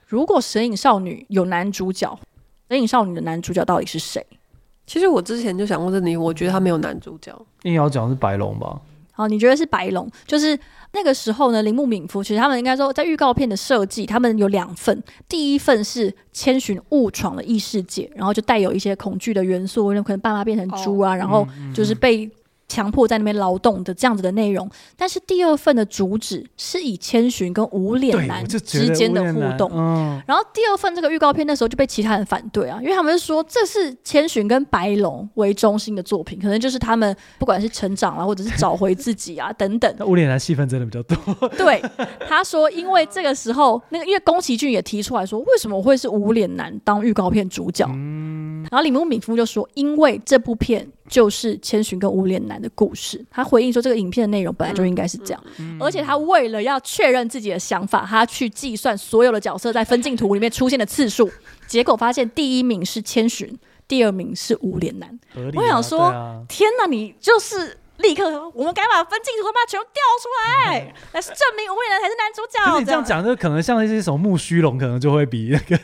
[0.06, 2.08] 如果《神隐少女》有男主角，
[2.70, 4.26] 《神隐少女》的男主角到底是谁？
[4.86, 7.34] 其实我之前就想过这里，我觉得他没有男主角。
[7.62, 8.80] 硬要讲是白龙吧？
[9.12, 10.10] 好，你觉得是白龙？
[10.26, 10.58] 就是
[10.92, 15.02] 那个时候呢，铃木敏夫其实他们应该说，在预告片的设计，他们有两份。
[15.28, 22.30] 第一份是千寻误闯了异世界，然后就带有一些恐惧的元素，可能爸妈变成猪啊，哦、然后就是被。
[22.72, 24.66] 强迫在那边劳动的这样子的内容，
[24.96, 28.58] 但是第二份的主旨是以千寻跟无脸男之
[28.94, 29.70] 间的互动。
[29.74, 39.94] 嗯、然后第二份这个预告片那时候就被其他人反对啊，因为他们是说这是千寻跟白龙为中心的作品，可能就是他们不管是成长啊，或者是找回自己啊 等等。
[40.06, 41.48] 无脸男戏份真的比较多。
[41.50, 41.82] 对，
[42.26, 47.86] 他说因为这个时候那个因为宫崎骏也提出来说，为什么会是无脸男当预告片主角？
[47.92, 50.90] 嗯、然后李木敏夫就说，因为这部片。
[51.08, 53.22] 就是千寻跟无脸男的故事。
[53.28, 61.28] 他回应说，这个影片的内容本来就应该是这样，嗯、而且他为了要确认自己的想法，他去计算所有的角色在分镜图里面出现的次数，
[61.66, 63.52] 结果发现第一名是千寻，
[63.88, 65.10] 第二名是无脸男。
[65.34, 67.76] 啊、我想说，啊、天哪，你就是。
[67.98, 68.24] 立刻，
[68.54, 72.78] 我们该把分镜图把它全部调出来，来证明无脸男才是男主角。
[72.80, 75.80] 你这样讲，就可能像一些什么木须龙，可能就会比那个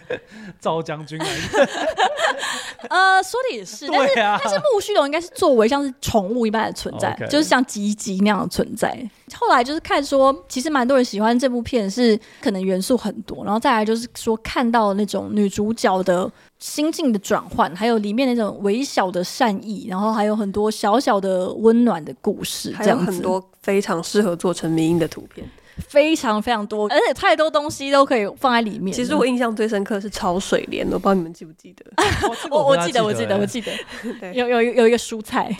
[0.60, 1.26] 赵将军来。
[2.88, 8.96] 呃，说的也是，但是但是木须龙应该是作为像是宠物一般的存在，就是像吉吉那样的存在。
[9.34, 16.30] 后来就是看说，其实蛮多人喜欢这部片，是可能元素很多，然后再来就是说看到那种女主角的。
[16.58, 23.04] 心境的转换，还有里面那种微小的善意，然后还有很多小小的温暖的故事，这样子。
[23.04, 25.48] 还有很多非常适合做成迷音的图片。
[25.86, 28.92] 非常非常多，而且太多东西都可以放在里面。
[28.94, 31.84] 其实我印象最深刻是潮水莲，我不知道你们记不记得？
[32.50, 33.72] 我我记得，我记得，我记得，
[34.34, 35.56] 有有有一个蔬菜，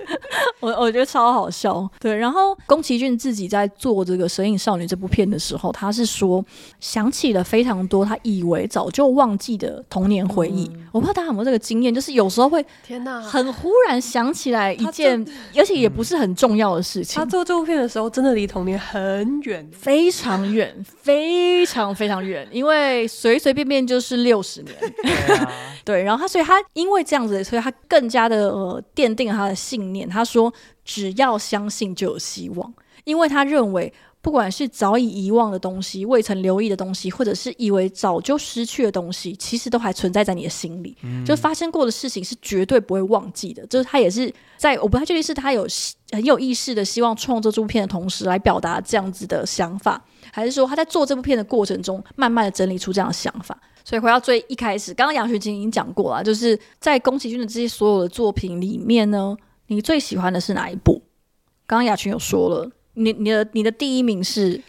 [0.60, 1.88] 我我觉得超好笑。
[2.00, 6.44] 对，然后宫崎骏自己在做这个《神隐少女》这部片的时候，他是说
[6.80, 10.70] 想起了非常多他以为早就忘记的童年回忆。
[10.92, 15.26] 我不知道大家有没有这个经验，就是有时候会天哪，很忽然想起来一件，
[15.56, 17.18] 而且也不是很重要的事情。
[17.18, 19.66] 他做这部片的时候，真的离童年很远。
[19.72, 24.74] 非常远，非常非常远，因为随随便便就是六十年。
[25.02, 25.52] 对，啊、
[25.84, 30.06] 对，然后他，所以他因为这样子，所以他更加的呃奠定了他的信念。
[30.06, 30.52] 他说
[30.84, 32.74] ：“只要相信，就有希望。”
[33.04, 33.90] 因为他认为。
[34.22, 40.96] 不管是早已遗忘的东西、未曾留意的东西，或者是以为早就失去的东西，其实都还存在在你的心里。
[41.02, 43.66] 嗯、就发生过的事情是绝对不会忘记的。
[43.66, 45.66] 就是他也是在我不太确定是他有
[46.12, 50.00] 很有意识的希望创作这部片的同时来表达这样子的想法，
[50.32, 53.60] 还是说他在做这部片的过程中慢慢的整理出这样的想法？
[53.84, 61.02] 所以回到最一开始，刚刚杨学晶已经讲过了，就是在宫崎骏的这些所有的作品里面呢，你最喜欢的是哪一部？
[61.66, 62.70] 刚刚雅群有说了。
[62.94, 64.60] 你你的你的第一名是，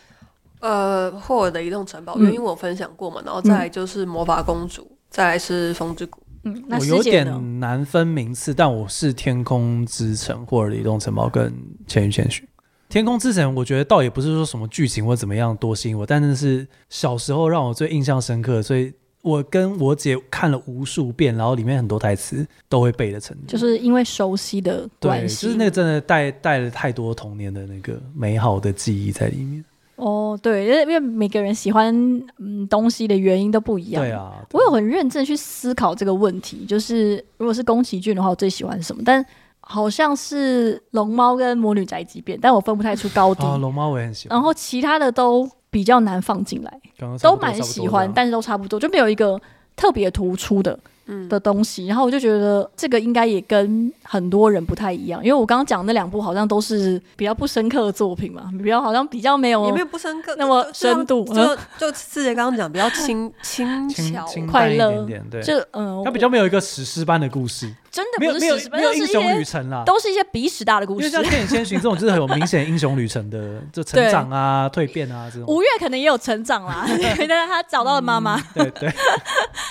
[0.60, 6.22] 呃，霍尔的移动城堡，原因我分享过嘛，然后再来就是魔法公主，嗯、再来是风之谷。
[6.44, 11.54] 嗯，那我有点难分名次，但我是天空之城、霍尔的移动城堡跟
[11.88, 12.48] 千与千寻。
[12.90, 18.94] 天空之城，我觉得倒也不是说什么剧情或怎么样多吸引我，但是是小时候让我最印象深刻，所以。
[19.24, 25.48] 我跟我姐看了无数遍，然后里面很多台词都会背得成，就是因为熟悉的关系。
[25.48, 29.64] 对，就是那个真的带带了太多童年的那个美好的记忆在里面。
[29.96, 31.96] 哦，对，因为因为每个人喜欢
[32.38, 34.04] 嗯东西的原因都不一样。
[34.04, 39.02] 对啊，对我有很认真去思考这个问题，就是如果是宫崎骏的话，我最喜欢什么？
[39.06, 39.26] 但
[39.62, 43.46] 好像是龙猫跟魔女宅急便，但我分不太出高低。
[43.46, 44.36] 啊，龙猫我也很喜欢。
[44.36, 45.50] 然后其他的都。
[45.74, 49.42] 比较难放进来，刚刚都蛮喜欢，但是都差不多，就没有一个
[49.76, 50.78] 特别突出的。
[51.06, 51.28] 嗯。
[51.30, 75.48] 的东西，然后我就觉得这个应该也跟很多人不太一样，因为我刚刚讲那两部好像都是比较不深刻的作品嘛，比较好像比较没有，也没有不深刻那么深度，就就，就四姐刚刚讲比较轻 轻巧快乐，对，就嗯，它比较没有一个史诗般的故事，真的没有没有没有英雄旅程啦，都是一些鼻屎大的故事，因为像《千与千寻》这种就是很有明显英雄旅程的，就成长啊、蜕变啊这种。
[75.48, 78.94] 五月可能也有成长啦， 但是他找到了妈妈，对对。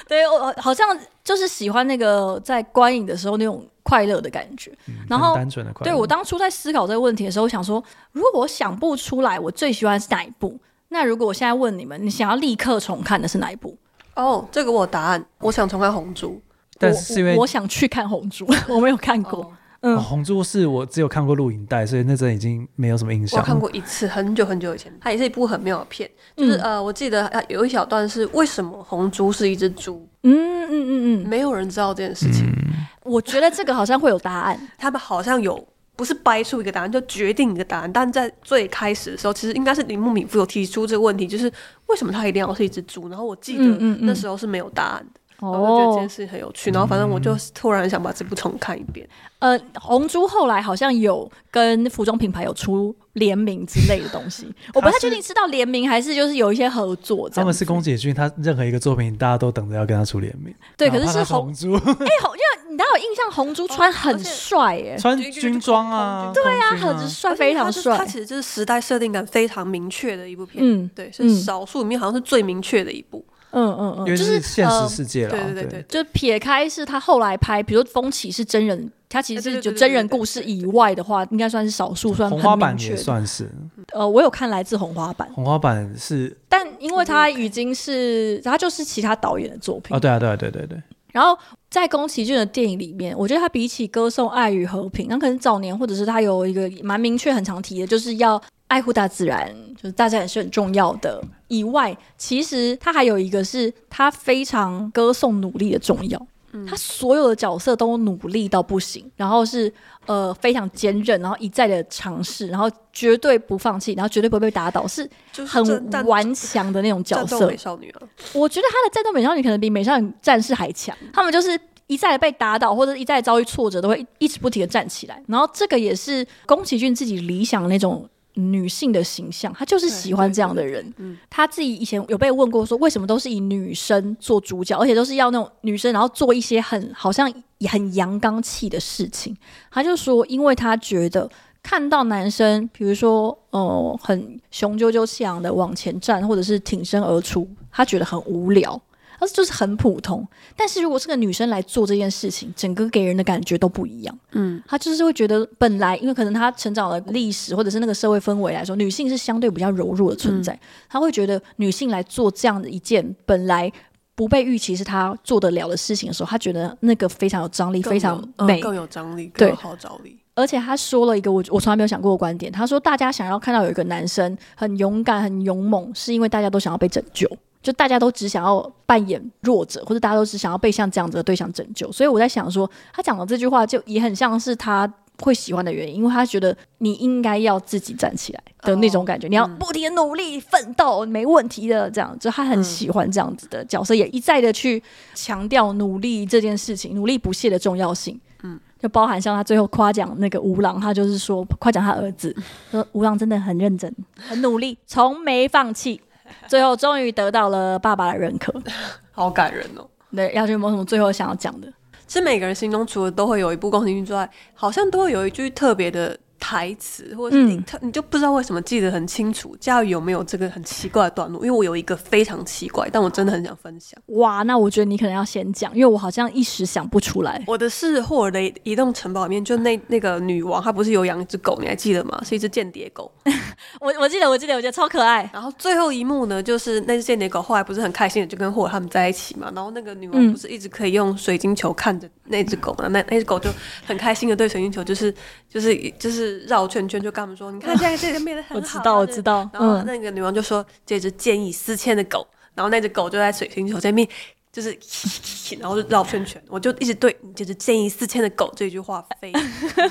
[0.08, 0.98] 对， 我好像。
[1.24, 5.92] 就是喜欢那个在观影的时候那种快乐的感觉，嗯、然后单纯的快乐。
[5.92, 10.58] 对，我当初在思考这个问题的时候，我想说，如果我想不出来我最喜欢的是哪一部，
[10.88, 13.76] 那如果我现在问你们，你想要立刻重看的是哪一部？
[14.14, 16.30] 哦，这个我有答案，我想重看《红猪》，
[16.78, 19.40] 但是因为我，我想去看《红猪》， 我没有看过。
[19.40, 19.52] 哦
[19.82, 23.38] 嗯，红猪是我只有看过录影带，所以那阵已经没有什么印象。
[23.38, 26.10] 我看过一次，很久很久以前，它也是一部很妙的片。
[26.36, 30.08] 就是、嗯、呃，我记得有一小段是为什么红猪是一只猪？
[30.22, 32.46] 嗯嗯嗯嗯，没有人知道这件事情。
[32.46, 34.68] 嗯、我觉得这个好像会有答案。
[34.78, 35.68] 他们好像有。
[35.94, 41.52] 不是掰出一个答案就决定一个答案，但在最开始的时候，其实应该是铃木敏夫有提出这个问题，就是
[41.86, 43.10] 为什么他一定要是一只猪？
[43.10, 43.64] 然后我记得
[44.00, 45.04] 那时候是没有答案的。
[45.04, 49.08] 嗯嗯嗯我就觉得这件事很有趣，然后反正我就突然想把这部重看一遍。
[49.40, 57.28] 呃，红猪后来好像有跟服装品牌有出联名之类的东西， 我不太确定是到联名还是就是有一些合作。
[57.28, 60.54] 他们是宫崎骏，他任何一个作品大家都等着要跟他出联名。
[60.76, 61.72] 对，可是是红猪。
[61.74, 67.98] 哎，红，因为你大家有印象，红猪穿很帅，哎，穿军装啊，对啊，很帅，非常帅。
[67.98, 73.18] 他其实就是时代设定感非常明确的一部片，嗯，对，是少数里面好像是最明确的一部。
[73.18, 75.30] 嗯嗯嗯嗯，就是现实世界了。
[75.30, 82.28] 对对对对，就撇开是他后来拍，比如说《风起》是真人，他其实是就真人故事以外的话，应该算是少数，算。
[82.30, 83.48] 红花板也算是。
[83.92, 85.30] 呃，我有看来自红花板。
[85.34, 89.94] 红花板是，但因为他已经是，他就是其他导演的作品。
[89.94, 90.82] 哦，对啊，对啊，对对对。
[91.12, 91.38] 然后
[91.68, 98.40] 在宫崎骏的电影里面，我觉得他比起歌颂爱与和平，那可能早年或者是他有一个蛮明确、很常提的，就是要。
[98.72, 101.22] 爱护大自然，就是大自然是很重要的。
[101.48, 106.26] 以外，其实他还有一个是他非常歌颂努力的重要。
[106.52, 109.70] 嗯，他所有的角色都努力到不行，然后是
[110.06, 115.06] 呃非常坚韧，然后一再的尝试，然后绝对不放弃，然后绝对不会被打倒，是
[115.46, 117.46] 很顽强的那种角色。
[117.46, 118.00] 美少女啊，
[118.32, 120.96] 我觉得他的战斗美少女可能比美少女战士还强。
[121.12, 125.22] 他们就是一再的被打倒，或者一再遭遇挫折，都会一直不停的站起来。
[125.26, 128.08] 然后这个也是宫崎骏自己理想的那种。
[128.34, 130.92] 女性的形象，她就是喜欢这样的人。
[130.96, 137.32] 嗯，她自己以前有被问过，说为什么都是以女生做主角，而且都是要那种女生，然后做一些很好像
[137.68, 139.36] 很阳刚气的事情。
[139.70, 141.30] 她就说，因为她觉得
[141.62, 148.80] 看到男生，比如说，呃，很雄赳赳气昂的往前站，或者是挺身而出，她觉得很无聊。
[149.24, 154.18] 他就是很普通，但是如果是个女生来做这件事情，整个给人的感觉都不一样。
[154.32, 160.52] 嗯，她就是会觉得本来因为可能她成长的历史或者是那个社会氛围来说，女性是相对比较柔弱的存在。
[160.52, 160.58] 嗯，
[160.88, 163.72] 他会觉得女性来做这样的一件本来
[164.16, 170.18] 不被预期是她做得了的事情的时候，她觉得那个非常有张力，非常美，更有张力，更有号召力。
[170.34, 177.30] 而且他说了一个我我从来没有想过的观点，他说大家想要看到有一个男生很勇敢、很勇猛，是因为大家都想要被拯救。
[177.62, 194.82] 就大家都只想要扮演弱者，或者大家都只想要被像这样子的对象拯救，所以我在想说，他讲的这句话就也很像是他会喜欢的原因，因为他觉得你应该要自己站起来的那种感觉，哦、你要不停的努力奋斗，没问题的，这样就他很喜欢这样子的角色，嗯、也一再的去
[195.14, 198.20] 强调努力这件事情，努力不懈的重要性。
[198.42, 202.34] 嗯，就包含像他最后夸奖那个吴郎，他就是说夸奖他儿子，
[202.72, 206.00] 说吴郎真的很认真，很努力，从没放弃。
[206.46, 208.52] 最后终于得到了爸爸的认可，
[209.12, 209.86] 好感人哦。
[210.14, 211.66] 对，要有没有什么最后想要讲的？
[212.08, 216.18] 是每个人心中除了都会有一部宫崎骏之外，好像都会有一句特别的。
[216.42, 219.56] 台词，或者是你，他、嗯、你就不知道为什么记得很清楚。
[219.60, 221.46] 家瑜有没有这个很奇怪的段落？
[221.46, 223.96] 因为我有一个非常奇怪，但我真的很想分享。
[224.06, 227.40] 哇，那我觉得你可能要先讲，因为我好像一时想不出来。
[227.46, 232.20] 我的是霍尔的移动城堡里面，就那那个女王，她不是有养一只狗，你还记得吗？
[232.24, 233.08] 是一只间谍狗。
[233.80, 235.30] 我我记得，我记得，我觉得超可爱。
[235.32, 239.52] 然后最后一幕呢，就是那只间谍狗后来不是很开心的就跟霍尔他们在一起嘛。
[239.54, 242.88] 然后那个女王不是一直可以用水晶球看着那只狗嘛？
[242.88, 243.48] 嗯、那那只狗就
[243.86, 245.14] 很开心的对水晶球就是
[245.48, 247.12] 就是就是绕圈圈就。
[247.12, 248.54] 跟他们说，你看 现在这个变得很好。
[248.56, 249.50] 我知道，我知道。
[249.52, 252.26] 然后那个女王就说：“这只见异思迁的狗。”
[252.56, 254.08] 然后那只狗就在水星球这边，
[254.50, 254.70] 就是，
[255.60, 256.42] 然后就绕圈圈。
[256.48, 259.42] 我就一直对“这只见异思迁的狗”这句话非常。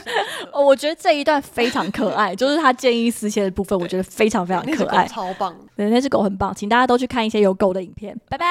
[0.51, 5.55] 哦，我觉得这一段非常可爱，就是它见异思迁的部分，我觉得非常非常可爱，超棒。
[5.77, 8.19] 对，那只狗很棒，请大家都去看一些有狗的影片。
[8.27, 8.47] 拜拜。